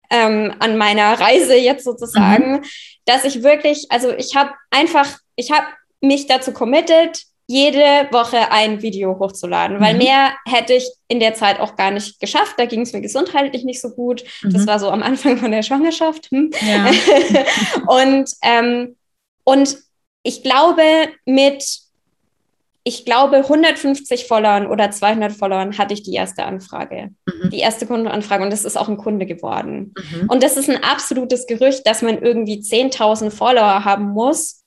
[0.10, 2.64] ähm, an meiner Reise jetzt sozusagen, mhm.
[3.06, 5.68] dass ich wirklich, also ich habe einfach, ich habe
[6.02, 10.00] mich dazu committed, jede Woche ein Video hochzuladen, weil mhm.
[10.00, 12.56] mehr hätte ich in der Zeit auch gar nicht geschafft.
[12.58, 14.26] Da ging es mir gesundheitlich nicht so gut.
[14.44, 14.52] Mhm.
[14.52, 16.30] Das war so am Anfang von der Schwangerschaft.
[16.30, 16.52] Hm.
[16.60, 16.92] Ja.
[17.88, 18.97] und ähm,
[19.48, 19.78] und
[20.24, 20.84] ich glaube,
[21.26, 21.64] mit,
[22.84, 27.50] ich glaube, 150 Followern oder 200 Followern hatte ich die erste Anfrage, mhm.
[27.50, 29.93] die erste Kundenanfrage und das ist auch ein Kunde geworden.
[29.95, 30.30] Mhm.
[30.30, 34.66] Und das ist ein absolutes Gerücht, dass man irgendwie 10.000 Follower haben muss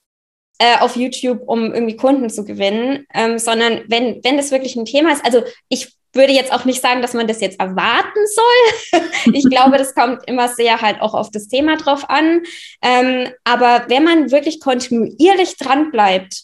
[0.59, 4.87] äh, auf YouTube, um irgendwie Kunden zu gewinnen, ähm, sondern wenn, wenn das wirklich ein
[4.87, 9.01] Thema ist, also ich würde jetzt auch nicht sagen, dass man das jetzt erwarten soll.
[9.33, 12.43] ich glaube, das kommt immer sehr halt auch auf das Thema drauf an.
[12.83, 16.43] Ähm, aber wenn man wirklich kontinuierlich dran bleibt,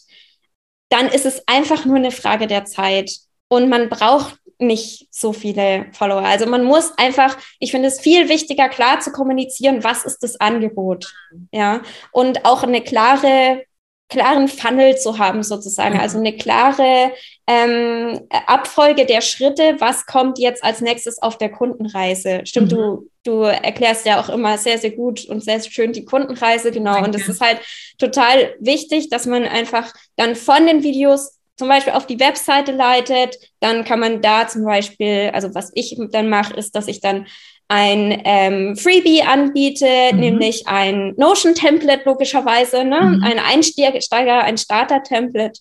[0.89, 3.11] dann ist es einfach nur eine Frage der Zeit.
[3.49, 6.23] Und man braucht nicht so viele Follower.
[6.23, 10.39] Also man muss einfach, ich finde es viel wichtiger, klar zu kommunizieren, was ist das
[10.39, 11.13] Angebot.
[11.51, 11.81] Ja.
[12.11, 13.63] Und auch eine klare
[14.09, 15.99] klaren Funnel zu haben, sozusagen.
[15.99, 17.11] Also eine klare
[17.47, 22.41] ähm, Abfolge der Schritte, was kommt jetzt als nächstes auf der Kundenreise.
[22.43, 22.75] Stimmt, mhm.
[22.75, 26.93] du, du erklärst ja auch immer sehr, sehr gut und sehr schön die Kundenreise, genau.
[26.95, 27.07] Danke.
[27.07, 27.59] Und es ist halt
[27.97, 33.37] total wichtig, dass man einfach dann von den Videos zum Beispiel auf die Webseite leitet,
[33.61, 37.25] dann kann man da zum Beispiel, also was ich dann mache, ist, dass ich dann
[37.69, 40.19] ein ähm, Freebie anbiete, mhm.
[40.19, 43.01] nämlich ein Notion-Template logischerweise, ne?
[43.01, 43.23] Mhm.
[43.23, 45.59] ein Einsteiger, ein Starter-Template,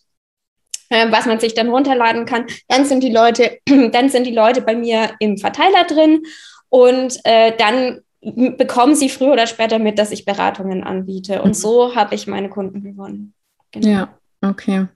[0.91, 2.47] äh, was man sich dann runterladen kann.
[2.69, 3.59] Dann sind die Leute,
[3.93, 6.23] dann sind die Leute bei mir im Verteiler drin
[6.69, 11.43] und äh, dann bekommen sie früher oder später mit, dass ich Beratungen anbiete.
[11.43, 11.55] Und mhm.
[11.55, 13.35] so habe ich meine Kunden gewonnen.
[13.71, 13.89] Genau.
[13.89, 14.09] Ja,
[14.43, 14.87] okay.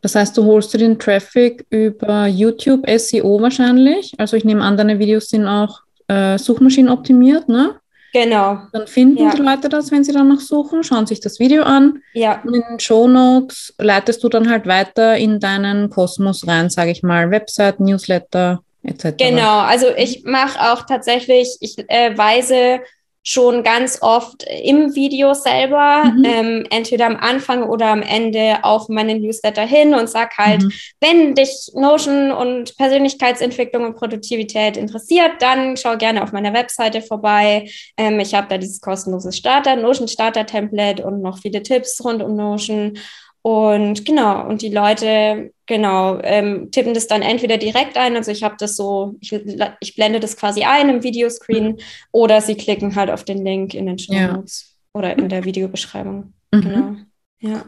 [0.00, 4.12] Das heißt, du holst du den Traffic über YouTube SEO wahrscheinlich.
[4.18, 7.76] Also ich nehme an, deine Videos sind auch äh, Suchmaschinen optimiert, ne?
[8.12, 8.58] Genau.
[8.72, 9.30] Dann finden ja.
[9.30, 12.02] die Leute das, wenn sie danach suchen, schauen sich das Video an.
[12.12, 12.42] Ja.
[12.44, 16.90] Und in den Show Notes leitest du dann halt weiter in deinen Kosmos rein, sage
[16.90, 19.16] ich mal, Website, Newsletter etc.
[19.16, 22.80] Genau, also ich mache auch tatsächlich, ich äh, weise
[23.24, 26.24] schon ganz oft im Video selber, mhm.
[26.24, 30.72] ähm, entweder am Anfang oder am Ende auf meinen Newsletter hin und sag halt, mhm.
[31.00, 37.70] wenn dich Notion und Persönlichkeitsentwicklung und Produktivität interessiert, dann schau gerne auf meiner Webseite vorbei.
[37.96, 42.22] Ähm, ich habe da dieses kostenlose Starter, Notion Starter Template und noch viele Tipps rund
[42.22, 42.98] um Notion.
[43.42, 48.44] Und genau, und die Leute, genau, ähm, tippen das dann entweder direkt ein, also ich
[48.44, 49.32] habe das so, ich,
[49.80, 51.78] ich, blende das quasi ein im Videoscreen,
[52.12, 55.00] oder sie klicken halt auf den Link in den Show Notes ja.
[55.00, 56.32] oder in der Videobeschreibung.
[56.52, 56.60] Mhm.
[56.60, 56.96] Genau.
[57.40, 57.64] Ja.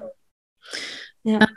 [1.24, 1.38] ja.
[1.40, 1.48] Ah,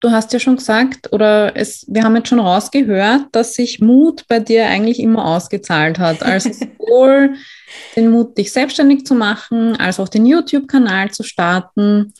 [0.00, 4.26] du hast ja schon gesagt, oder es, wir haben jetzt schon rausgehört, dass sich Mut
[4.28, 6.22] bei dir eigentlich immer ausgezahlt hat.
[6.22, 7.34] Also sowohl
[7.96, 12.12] den Mut, dich selbstständig zu machen, als auch den YouTube-Kanal zu starten.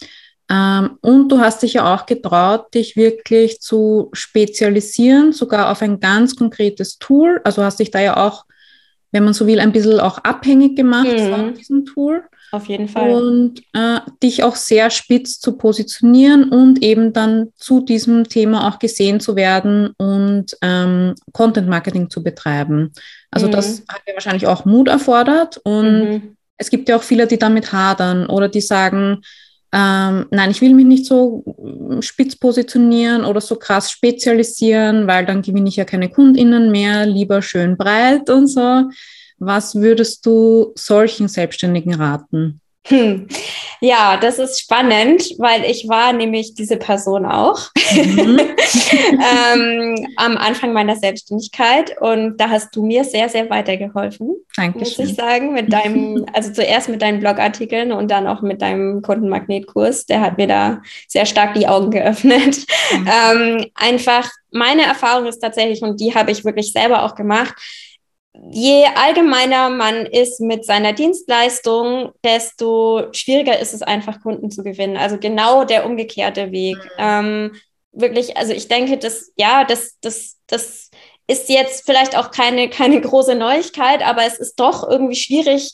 [0.51, 6.01] Ähm, und du hast dich ja auch getraut, dich wirklich zu spezialisieren, sogar auf ein
[6.01, 7.41] ganz konkretes Tool.
[7.45, 8.45] Also hast dich da ja auch,
[9.13, 11.31] wenn man so will, ein bisschen auch abhängig gemacht mhm.
[11.31, 12.23] von diesem Tool.
[12.51, 13.11] Auf jeden Fall.
[13.11, 18.79] Und äh, dich auch sehr spitz zu positionieren und eben dann zu diesem Thema auch
[18.79, 22.93] gesehen zu werden und ähm, Content Marketing zu betreiben.
[23.31, 23.51] Also mhm.
[23.51, 26.37] das hat ja wahrscheinlich auch Mut erfordert und mhm.
[26.57, 29.21] es gibt ja auch viele, die damit hadern oder die sagen,
[29.73, 35.27] ähm, nein, ich will mich nicht so äh, spitz positionieren oder so krass spezialisieren, weil
[35.27, 38.89] dann gewinne ich ja keine KundInnen mehr, lieber schön breit und so.
[39.39, 42.61] Was würdest du solchen Selbstständigen raten?
[42.89, 43.29] Hm.
[43.81, 48.41] Ja, das ist spannend, weil ich war nämlich diese Person auch mhm.
[49.55, 55.05] ähm, am Anfang meiner Selbstständigkeit und da hast du mir sehr, sehr weitergeholfen, Dankeschön.
[55.05, 59.03] muss ich sagen, mit deinem, also zuerst mit deinen Blogartikeln und dann auch mit deinem
[59.03, 62.67] Kundenmagnetkurs, der hat mir da sehr stark die Augen geöffnet.
[62.93, 63.09] Mhm.
[63.09, 67.55] Ähm, einfach meine Erfahrung ist tatsächlich, und die habe ich wirklich selber auch gemacht,
[68.35, 74.97] je allgemeiner man ist mit seiner Dienstleistung, desto schwieriger ist es einfach, Kunden zu gewinnen.
[74.97, 76.77] Also genau der umgekehrte Weg.
[76.77, 76.91] Mhm.
[76.99, 77.57] Ähm,
[77.93, 80.91] wirklich, also ich denke, dass, ja, das, das, das
[81.27, 85.73] ist jetzt vielleicht auch keine, keine große Neuigkeit, aber es ist doch irgendwie schwierig,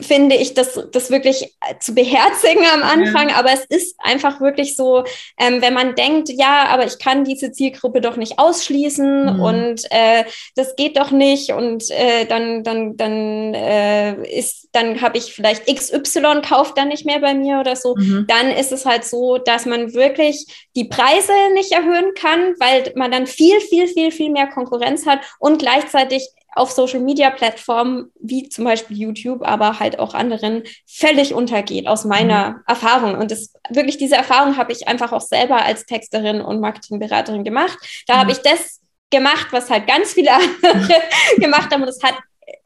[0.00, 3.30] finde ich, das, das wirklich zu beherzigen am Anfang.
[3.30, 3.36] Ja.
[3.36, 5.04] Aber es ist einfach wirklich so,
[5.38, 9.40] ähm, wenn man denkt, ja, aber ich kann diese Zielgruppe doch nicht ausschließen mhm.
[9.40, 10.24] und äh,
[10.54, 15.66] das geht doch nicht und äh, dann, dann, dann äh, ist, dann habe ich vielleicht
[15.66, 17.94] XY kauft dann nicht mehr bei mir oder so.
[17.96, 18.26] Mhm.
[18.28, 23.10] Dann ist es halt so, dass man wirklich die Preise nicht erhöhen kann, weil man
[23.10, 28.48] dann viel, viel, viel, viel mehr Konkurrenz hat und gleichzeitig auf Social Media Plattformen wie
[28.48, 32.62] zum Beispiel YouTube, aber halt auch anderen völlig untergeht aus meiner mhm.
[32.66, 33.18] Erfahrung.
[33.18, 37.78] Und das wirklich diese Erfahrung habe ich einfach auch selber als Texterin und Marketingberaterin gemacht.
[38.06, 38.18] Da mhm.
[38.20, 38.80] habe ich das
[39.10, 41.02] gemacht, was halt ganz viele andere
[41.36, 42.14] gemacht haben und es hat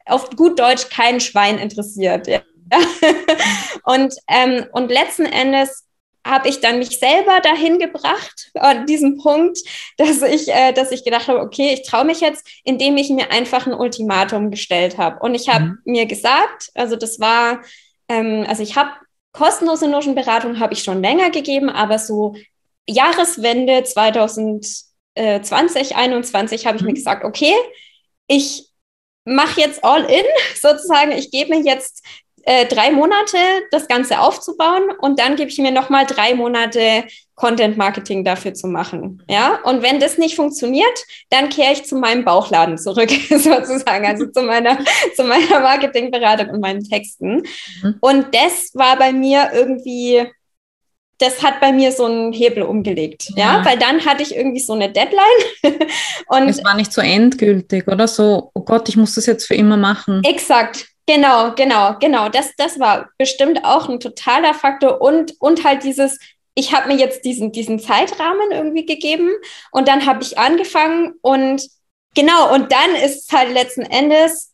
[0.05, 2.27] auf gut Deutsch kein Schwein interessiert.
[2.27, 2.39] Ja.
[3.83, 5.85] und, ähm, und letzten Endes
[6.25, 9.57] habe ich dann mich selber dahin gebracht, an diesem Punkt,
[9.97, 13.31] dass ich, äh, dass ich gedacht habe, okay, ich traue mich jetzt, indem ich mir
[13.31, 15.19] einfach ein Ultimatum gestellt habe.
[15.19, 15.77] Und ich habe mhm.
[15.85, 17.61] mir gesagt, also das war,
[18.07, 18.91] ähm, also ich habe
[19.33, 22.35] kostenlose Notion-Beratung habe ich schon länger gegeben, aber so
[22.87, 26.89] Jahreswende 2020, 2021 habe ich mhm.
[26.89, 27.53] mir gesagt, okay,
[28.27, 28.67] ich
[29.25, 30.25] mache jetzt all in
[30.59, 31.11] sozusagen.
[31.11, 32.03] Ich gebe mir jetzt
[32.43, 33.37] äh, drei Monate,
[33.71, 37.05] das Ganze aufzubauen und dann gebe ich mir nochmal drei Monate
[37.41, 39.23] Content Marketing dafür zu machen.
[39.27, 44.27] Ja, und wenn das nicht funktioniert, dann kehre ich zu meinem Bauchladen zurück, sozusagen, also
[44.27, 44.77] zu meiner,
[45.15, 47.43] zu meiner Marketingberatung und meinen Texten.
[47.81, 47.95] Mhm.
[47.99, 50.23] Und das war bei mir irgendwie,
[51.17, 54.59] das hat bei mir so einen Hebel umgelegt, ja, ja weil dann hatte ich irgendwie
[54.59, 55.21] so eine Deadline.
[56.27, 59.55] und es war nicht so endgültig, oder so, oh Gott, ich muss das jetzt für
[59.55, 60.21] immer machen.
[60.23, 62.29] Exakt, Genau, genau, genau.
[62.29, 66.17] Das, das war bestimmt auch ein totaler Faktor und, und halt dieses,
[66.55, 69.29] ich habe mir jetzt diesen, diesen Zeitrahmen irgendwie gegeben
[69.73, 71.67] und dann habe ich angefangen und
[72.15, 74.53] genau, und dann ist es halt letzten Endes,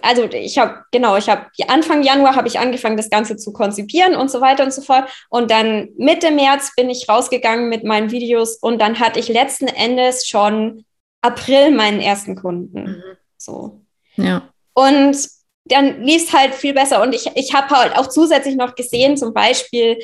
[0.00, 4.14] also ich habe, genau, ich habe Anfang Januar habe ich angefangen, das Ganze zu konzipieren
[4.14, 5.10] und so weiter und so fort.
[5.30, 9.66] Und dann Mitte März bin ich rausgegangen mit meinen Videos und dann hatte ich letzten
[9.66, 10.84] Endes schon
[11.22, 12.84] April meinen ersten Kunden.
[12.84, 13.02] Mhm.
[13.36, 13.80] So.
[14.14, 14.48] Ja.
[14.74, 15.37] Und
[15.68, 17.02] dann lief es halt viel besser.
[17.02, 19.98] Und ich, ich habe halt auch zusätzlich noch gesehen, zum Beispiel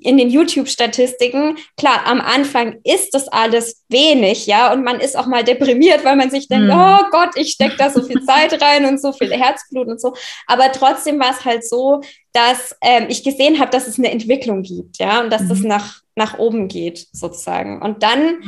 [0.00, 5.26] in den YouTube-Statistiken, klar, am Anfang ist das alles wenig, ja, und man ist auch
[5.26, 6.72] mal deprimiert, weil man sich denkt, mm.
[6.72, 10.14] oh Gott, ich stecke da so viel Zeit rein und so viel Herzblut und so.
[10.46, 12.00] Aber trotzdem war es halt so,
[12.32, 15.48] dass ähm, ich gesehen habe, dass es eine Entwicklung gibt, ja, und dass mm.
[15.48, 15.68] das mhm.
[15.68, 17.80] nach, nach oben geht, sozusagen.
[17.80, 18.42] Und dann,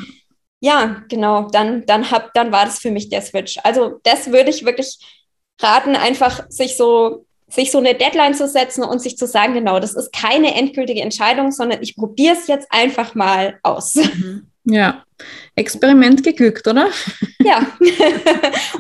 [0.61, 3.59] ja, genau, dann, dann, hab, dann war das für mich der Switch.
[3.63, 4.99] Also das würde ich wirklich
[5.63, 9.81] raten, einfach sich so sich so eine Deadline zu setzen und sich zu sagen, genau,
[9.81, 13.97] das ist keine endgültige Entscheidung, sondern ich probiere es jetzt einfach mal aus.
[13.97, 14.47] Mhm.
[14.65, 15.05] Ja,
[15.57, 16.89] Experiment geglückt, oder?
[17.43, 17.67] Ja.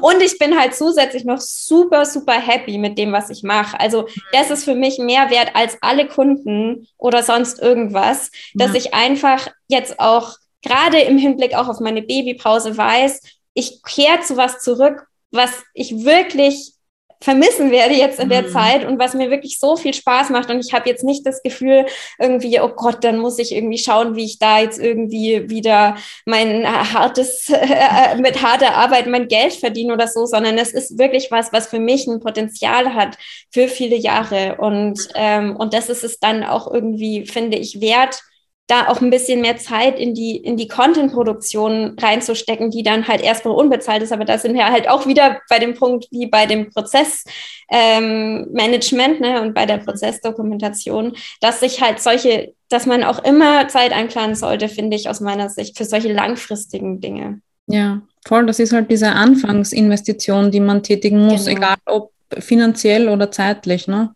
[0.02, 3.80] und ich bin halt zusätzlich noch super, super happy mit dem, was ich mache.
[3.80, 8.76] Also das ist für mich mehr wert als alle Kunden oder sonst irgendwas, dass ja.
[8.76, 13.22] ich einfach jetzt auch gerade im Hinblick auch auf meine Babypause weiß,
[13.54, 16.74] ich kehre zu was zurück, was ich wirklich
[17.22, 18.48] vermissen werde jetzt in der mhm.
[18.48, 20.50] Zeit und was mir wirklich so viel Spaß macht.
[20.50, 21.84] Und ich habe jetzt nicht das Gefühl,
[22.18, 26.66] irgendwie, oh Gott, dann muss ich irgendwie schauen, wie ich da jetzt irgendwie wieder mein
[26.66, 31.52] hartes, äh, mit harter Arbeit mein Geld verdiene oder so, sondern es ist wirklich was,
[31.52, 33.18] was für mich ein Potenzial hat
[33.50, 34.56] für viele Jahre.
[34.58, 38.22] Und, ähm, und das ist es dann auch irgendwie, finde ich, wert,
[38.70, 43.20] da auch ein bisschen mehr Zeit in die, in die Content-Produktion reinzustecken, die dann halt
[43.20, 44.12] erstmal unbezahlt ist.
[44.12, 49.20] Aber da sind wir halt auch wieder bei dem Punkt wie bei dem Prozessmanagement ähm,
[49.20, 54.36] ne, und bei der Prozessdokumentation, dass sich halt solche, dass man auch immer Zeit einplanen
[54.36, 57.40] sollte, finde ich aus meiner Sicht, für solche langfristigen Dinge.
[57.66, 58.46] Ja, voll.
[58.46, 61.58] Das ist halt diese Anfangsinvestition, die man tätigen muss, genau.
[61.58, 63.88] egal ob finanziell oder zeitlich.
[63.88, 64.14] Ne?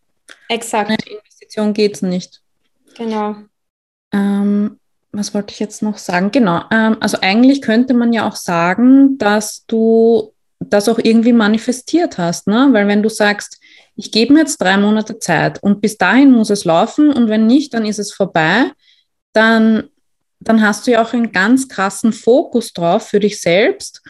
[0.48, 0.90] Exakt.
[0.90, 2.40] Eine Investition geht es nicht.
[2.96, 3.34] Genau.
[4.14, 4.78] Ähm,
[5.12, 6.30] was wollte ich jetzt noch sagen?
[6.30, 6.62] Genau.
[6.70, 12.46] Ähm, also eigentlich könnte man ja auch sagen, dass du das auch irgendwie manifestiert hast,
[12.46, 12.68] ne?
[12.72, 13.60] Weil wenn du sagst,
[13.96, 17.46] ich gebe mir jetzt drei Monate Zeit und bis dahin muss es laufen und wenn
[17.46, 18.70] nicht, dann ist es vorbei,
[19.32, 19.84] dann,
[20.40, 24.02] dann hast du ja auch einen ganz krassen Fokus drauf für dich selbst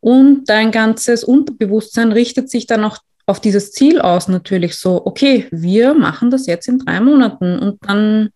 [0.00, 5.46] und dein ganzes Unterbewusstsein richtet sich dann auch auf dieses Ziel aus natürlich so, okay,
[5.50, 8.30] wir machen das jetzt in drei Monaten und dann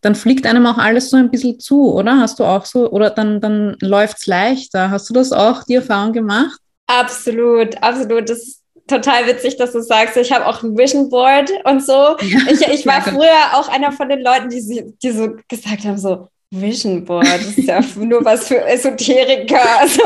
[0.00, 2.18] dann fliegt einem auch alles so ein bisschen zu, oder?
[2.18, 4.90] Hast du auch so, oder dann, dann läuft es leichter.
[4.90, 6.58] Hast du das auch, die Erfahrung gemacht?
[6.86, 8.28] Absolut, absolut.
[8.28, 11.92] Das ist total witzig, dass du sagst, ich habe auch ein Vision Board und so.
[12.20, 15.98] Ja, ich, ich war früher auch einer von den Leuten, die, die so gesagt haben,
[15.98, 20.02] so, Vision Board, das ist ja nur was für Esoteriker also,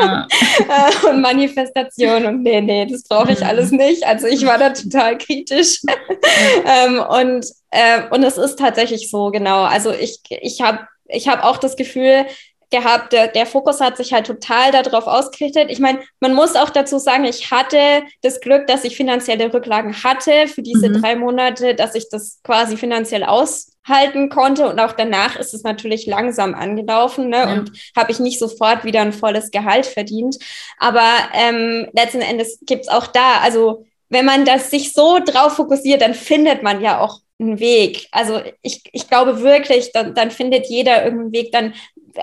[0.00, 0.28] ja.
[1.10, 4.04] und Manifestation und nee, nee, das brauche ich alles nicht.
[4.04, 5.80] Also ich war da total kritisch.
[6.66, 9.62] ähm, und, äh, und es ist tatsächlich so, genau.
[9.62, 12.26] Also ich, ich habe ich hab auch das Gefühl,
[12.70, 13.12] gehabt.
[13.12, 15.70] Der, der Fokus hat sich halt total darauf ausgerichtet.
[15.70, 20.02] Ich meine, man muss auch dazu sagen, ich hatte das Glück, dass ich finanzielle Rücklagen
[20.02, 21.00] hatte für diese mhm.
[21.00, 24.68] drei Monate, dass ich das quasi finanziell aushalten konnte.
[24.68, 27.36] Und auch danach ist es natürlich langsam angelaufen ne?
[27.36, 27.52] Ja.
[27.52, 30.36] und habe ich nicht sofort wieder ein volles Gehalt verdient.
[30.78, 36.02] Aber ähm, letzten Endes gibt's auch da, also wenn man das sich so drauf fokussiert,
[36.02, 38.08] dann findet man ja auch einen Weg.
[38.12, 41.52] Also ich, ich glaube wirklich, dann, dann findet jeder irgendeinen Weg.
[41.52, 41.74] Dann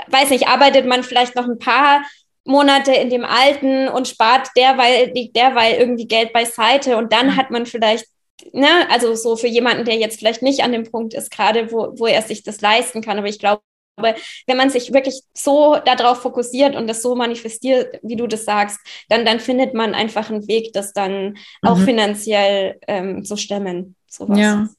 [0.07, 2.03] weiß nicht, arbeitet man vielleicht noch ein paar
[2.45, 7.65] Monate in dem Alten und spart derweil, derweil irgendwie Geld beiseite und dann hat man
[7.65, 8.05] vielleicht,
[8.53, 11.93] ne, also so für jemanden, der jetzt vielleicht nicht an dem Punkt ist, gerade wo,
[11.97, 13.17] wo er sich das leisten kann.
[13.17, 13.61] Aber ich glaube,
[13.97, 18.79] wenn man sich wirklich so darauf fokussiert und das so manifestiert, wie du das sagst,
[19.09, 21.35] dann, dann findet man einfach einen Weg, das dann mhm.
[21.63, 23.95] auch finanziell ähm, zu stemmen.
[24.07, 24.39] Sowas.
[24.39, 24.69] Ja.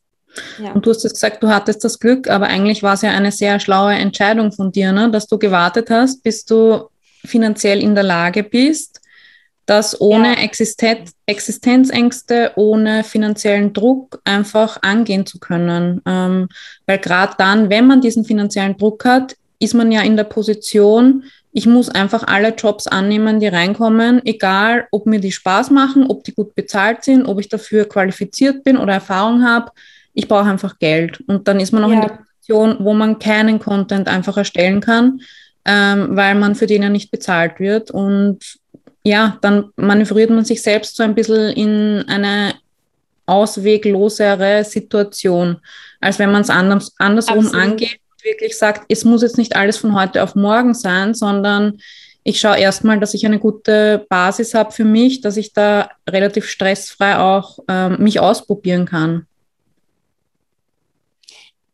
[0.62, 0.72] Ja.
[0.72, 3.32] Und du hast jetzt gesagt, du hattest das Glück, aber eigentlich war es ja eine
[3.32, 5.11] sehr schlaue Entscheidung von dir, ne?
[5.11, 6.89] dass du gewartet hast, bis du
[7.24, 9.01] finanziell in der Lage bist,
[9.66, 10.43] das ohne ja.
[10.43, 16.01] Existenz, Existenzängste, ohne finanziellen Druck einfach angehen zu können.
[16.07, 16.49] Ähm,
[16.86, 21.24] weil gerade dann, wenn man diesen finanziellen Druck hat, ist man ja in der Position,
[21.53, 26.24] ich muss einfach alle Jobs annehmen, die reinkommen, egal ob mir die Spaß machen, ob
[26.24, 29.72] die gut bezahlt sind, ob ich dafür qualifiziert bin oder Erfahrung habe
[30.14, 31.22] ich brauche einfach Geld.
[31.26, 31.94] Und dann ist man auch ja.
[31.94, 35.20] in der Position, wo man keinen Content einfach erstellen kann,
[35.64, 37.90] ähm, weil man für den ja nicht bezahlt wird.
[37.90, 38.38] Und
[39.04, 42.54] ja, dann manövriert man sich selbst so ein bisschen in eine
[43.26, 45.59] ausweglosere Situation,
[46.00, 47.64] als wenn man es anders, andersrum Absolut.
[47.64, 51.78] angeht und wirklich sagt, es muss jetzt nicht alles von heute auf morgen sein, sondern
[52.24, 56.46] ich schaue erstmal, dass ich eine gute Basis habe für mich, dass ich da relativ
[56.46, 59.26] stressfrei auch ähm, mich ausprobieren kann.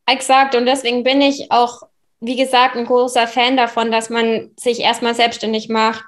[0.06, 0.54] Exakt.
[0.54, 1.82] Und deswegen bin ich auch,
[2.20, 6.04] wie gesagt, ein großer Fan davon, dass man sich erstmal selbstständig macht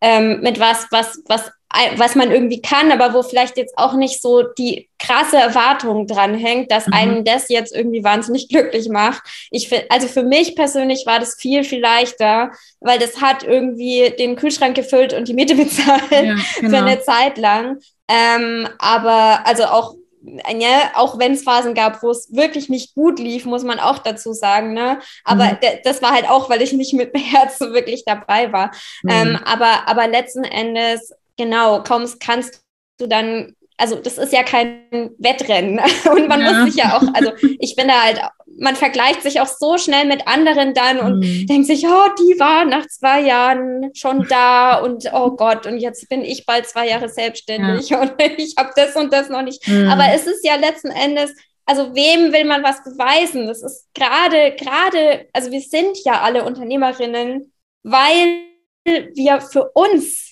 [0.00, 1.50] ähm, mit was, was, was,
[1.96, 6.70] was man irgendwie kann, aber wo vielleicht jetzt auch nicht so die krasse Erwartung dranhängt,
[6.70, 6.92] dass mhm.
[6.92, 9.22] einen das jetzt irgendwie wahnsinnig glücklich macht.
[9.50, 14.14] Ich finde, also für mich persönlich war das viel, viel leichter, weil das hat irgendwie
[14.18, 16.20] den Kühlschrank gefüllt und die Miete bezahlt ja,
[16.60, 16.70] genau.
[16.70, 17.78] für eine Zeit lang.
[18.08, 23.18] Ähm, aber also auch ja, auch wenn es Phasen gab, wo es wirklich nicht gut
[23.18, 24.72] lief, muss man auch dazu sagen.
[24.72, 25.00] Ne?
[25.24, 25.58] Aber mhm.
[25.84, 28.70] das war halt auch, weil ich nicht mit dem Herz so wirklich dabei war.
[29.02, 29.10] Mhm.
[29.10, 32.62] Ähm, aber, aber letzten Endes, genau, kaum kannst
[32.98, 34.82] du dann also das ist ja kein
[35.18, 35.80] Wettrennen.
[36.12, 36.52] Und man ja.
[36.52, 38.20] muss sich ja auch, also ich bin da halt,
[38.58, 41.46] man vergleicht sich auch so schnell mit anderen dann und mhm.
[41.46, 46.08] denkt sich, oh, die war nach zwei Jahren schon da und oh Gott, und jetzt
[46.08, 48.00] bin ich bald zwei Jahre selbstständig ja.
[48.00, 49.66] und ich habe das und das noch nicht.
[49.68, 49.88] Mhm.
[49.88, 51.32] Aber es ist ja letzten Endes,
[51.66, 53.46] also wem will man was beweisen?
[53.46, 57.52] Das ist gerade, gerade, also wir sind ja alle Unternehmerinnen,
[57.84, 58.38] weil
[58.84, 60.27] wir für uns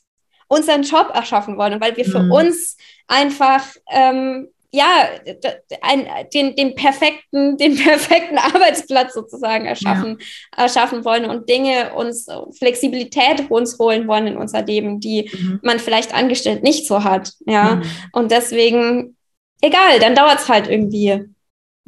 [0.48, 2.32] unseren Job erschaffen wollen und weil wir für mhm.
[2.32, 5.08] uns einfach ähm, ja
[5.82, 10.64] ein, den, den perfekten den perfekten Arbeitsplatz sozusagen erschaffen ja.
[10.64, 12.26] erschaffen wollen und Dinge uns
[12.58, 15.60] Flexibilität uns holen wollen in unser Leben, die mhm.
[15.62, 17.82] man vielleicht angestellt nicht so hat, ja mhm.
[18.12, 19.16] und deswegen
[19.60, 21.24] egal, dann dauert es halt irgendwie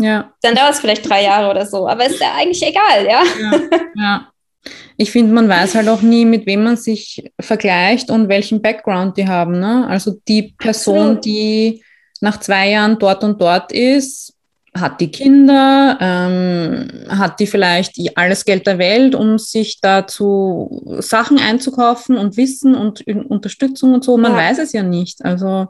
[0.01, 0.32] ja.
[0.43, 3.22] Dann dauert es vielleicht drei Jahre oder so, aber ist ja eigentlich egal, ja.
[3.24, 3.60] Ja,
[3.97, 4.32] ja.
[5.01, 9.16] Ich finde, man weiß halt auch nie, mit wem man sich vergleicht und welchen Background
[9.16, 9.61] die haben.
[9.61, 9.87] Ne?
[9.89, 11.25] Also die Person, Absolut.
[11.25, 11.85] die
[12.20, 14.35] nach zwei Jahren dort und dort ist,
[14.75, 21.39] hat die Kinder, ähm, hat die vielleicht alles Geld der Welt, um sich dazu Sachen
[21.39, 24.16] einzukaufen und Wissen und Unterstützung und so.
[24.16, 24.39] Man ja.
[24.39, 25.25] weiß es ja nicht.
[25.25, 25.69] Also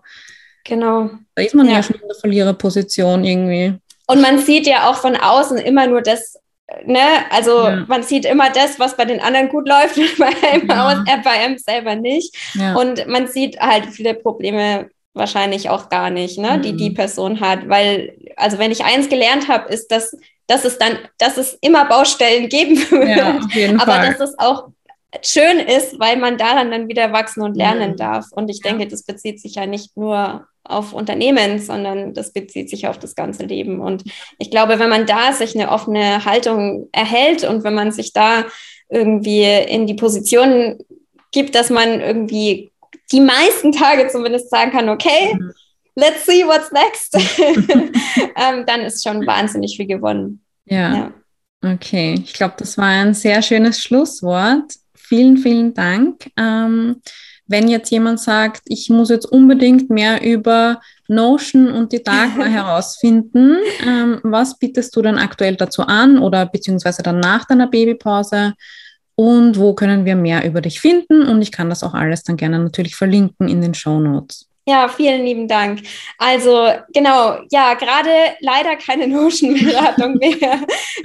[0.65, 1.11] genau.
[1.35, 3.75] Da ist man ja, ja schon in der Verliererposition irgendwie.
[4.07, 6.39] Und man sieht ja auch von außen immer nur das
[6.85, 7.01] ne,
[7.31, 7.85] also ja.
[7.87, 10.87] man sieht immer das, was bei den anderen gut läuft, bei einem, ja.
[10.87, 12.35] aus, äh, bei einem selber nicht.
[12.55, 12.75] Ja.
[12.75, 16.63] Und man sieht halt viele Probleme wahrscheinlich auch gar nicht, ne, mhm.
[16.63, 17.69] die die Person hat.
[17.69, 20.17] Weil, also wenn ich eins gelernt habe, ist, dass,
[20.47, 23.81] dass es dann, dass es immer Baustellen geben wird.
[23.81, 24.69] Aber dass es auch
[25.23, 27.97] schön ist, weil man daran dann wieder wachsen und lernen mhm.
[27.97, 28.27] darf.
[28.33, 32.87] Und ich denke, das bezieht sich ja nicht nur auf Unternehmen, sondern das bezieht sich
[32.87, 33.81] auf das ganze Leben.
[33.81, 34.05] Und
[34.39, 38.45] ich glaube, wenn man da sich eine offene Haltung erhält und wenn man sich da
[38.91, 40.79] irgendwie in die Position
[41.33, 42.71] gibt, dass man irgendwie
[43.11, 45.53] die meisten Tage zumindest sagen kann, okay, mhm.
[45.95, 47.15] let's see what's next,
[48.37, 50.43] ähm, dann ist schon wahnsinnig viel gewonnen.
[50.67, 50.95] Ja.
[50.95, 51.13] ja.
[51.65, 54.75] Okay, ich glaube, das war ein sehr schönes Schlusswort.
[55.09, 56.31] Vielen, vielen Dank.
[56.37, 56.97] Ähm,
[57.47, 63.57] wenn jetzt jemand sagt, ich muss jetzt unbedingt mehr über Notion und die Dagmar herausfinden,
[63.87, 68.53] ähm, was bietest du dann aktuell dazu an oder beziehungsweise dann nach deiner Babypause?
[69.15, 71.23] Und wo können wir mehr über dich finden?
[71.23, 74.48] Und ich kann das auch alles dann gerne natürlich verlinken in den Show Notes.
[74.69, 75.81] Ja, vielen lieben Dank.
[76.19, 80.61] Also genau, ja, gerade leider keine Notion-Beratung mehr,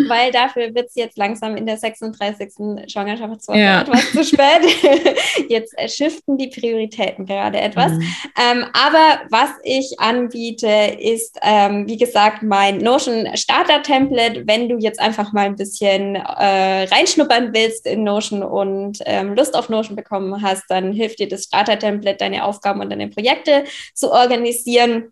[0.10, 2.92] weil dafür wird es jetzt langsam in der 36.
[2.92, 3.84] Schwangerschaftswoche ja.
[3.84, 4.64] etwas zu spät.
[5.50, 7.94] Jetzt shiften die Prioritäten gerade etwas.
[7.94, 8.16] Mhm.
[8.38, 14.44] Ähm, aber was ich anbiete, ist, ähm, wie gesagt, mein Notion Starter-Template.
[14.46, 19.56] Wenn du jetzt einfach mal ein bisschen äh, reinschnuppern willst in Notion und ähm, Lust
[19.56, 23.72] auf Notion bekommen hast, dann hilft dir das Starter-Template, deine Aufgaben und deine Projekte Projekte
[23.94, 25.12] zu organisieren.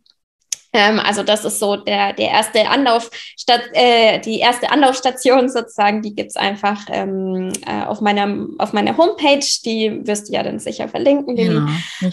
[0.74, 6.16] Ähm, also das ist so der, der erste Anlaufstat äh, die erste Anlaufstation sozusagen, die
[6.16, 10.60] gibt es einfach ähm, äh, auf, meiner, auf meiner Homepage, die wirst du ja dann
[10.60, 11.36] sicher verlinken.
[11.36, 11.68] Ja,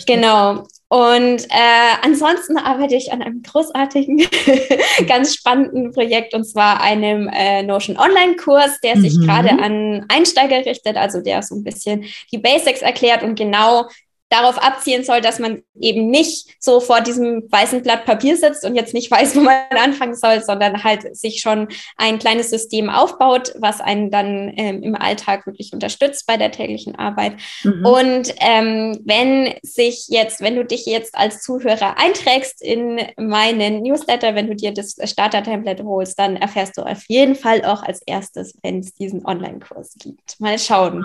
[0.08, 0.64] genau.
[0.88, 4.26] Und äh, ansonsten arbeite ich an einem großartigen,
[5.06, 9.26] ganz spannenden Projekt und zwar einem äh, Notion Online-Kurs, der sich mhm.
[9.26, 13.86] gerade an Einsteiger richtet, also der so ein bisschen die Basics erklärt und genau
[14.28, 18.76] darauf abzielen soll, dass man eben nicht so vor diesem weißen Blatt Papier sitzt und
[18.76, 23.52] jetzt nicht weiß, wo man anfangen soll, sondern halt sich schon ein kleines System aufbaut,
[23.58, 27.34] was einen dann ähm, im Alltag wirklich unterstützt bei der täglichen Arbeit.
[27.62, 27.86] Mhm.
[27.86, 34.34] Und ähm, wenn sich jetzt, wenn du dich jetzt als Zuhörer einträgst in meinen Newsletter,
[34.34, 38.54] wenn du dir das Starter-Template holst, dann erfährst du auf jeden Fall auch als erstes,
[38.62, 40.38] wenn es diesen Online-Kurs gibt.
[40.38, 41.04] Mal schauen, mhm.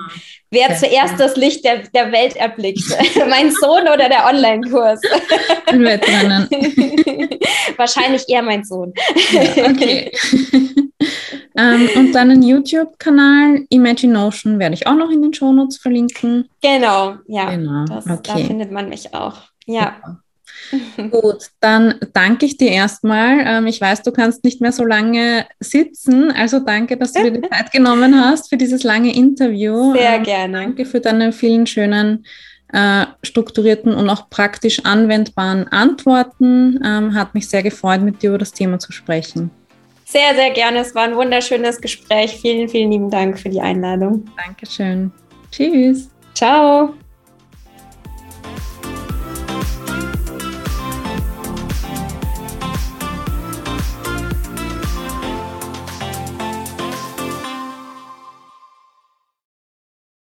[0.52, 0.78] wer okay.
[0.80, 2.84] zuerst das Licht der, der Welt erblickt.
[3.30, 5.02] mein Sohn oder der Online-Kurs?
[7.78, 8.94] Wahrscheinlich eher mein Sohn.
[9.32, 10.12] Ja, okay.
[11.58, 16.50] ähm, und deinen YouTube-Kanal Imagination werde ich auch noch in den Shownotes verlinken.
[16.62, 17.52] Genau, ja.
[17.52, 17.86] Genau.
[17.86, 18.22] Das, okay.
[18.26, 19.38] Da findet man mich auch.
[19.66, 19.96] Ja.
[19.96, 20.20] Super.
[21.10, 23.44] Gut, dann danke ich dir erstmal.
[23.46, 27.32] Ähm, ich weiß, du kannst nicht mehr so lange sitzen, also danke, dass du dir
[27.32, 29.94] die Zeit genommen hast für dieses lange Interview.
[29.94, 30.62] Sehr ähm, gerne.
[30.62, 32.26] Danke für deine vielen schönen
[32.74, 36.80] äh, strukturierten und auch praktisch anwendbaren Antworten.
[36.84, 39.52] Ähm, hat mich sehr gefreut, mit dir über das Thema zu sprechen.
[40.06, 40.80] Sehr, sehr gerne.
[40.80, 42.38] Es war ein wunderschönes Gespräch.
[42.42, 44.26] Vielen, vielen lieben Dank für die Einladung.
[44.46, 45.12] Dankeschön.
[45.52, 46.10] Tschüss.
[46.34, 46.94] Ciao.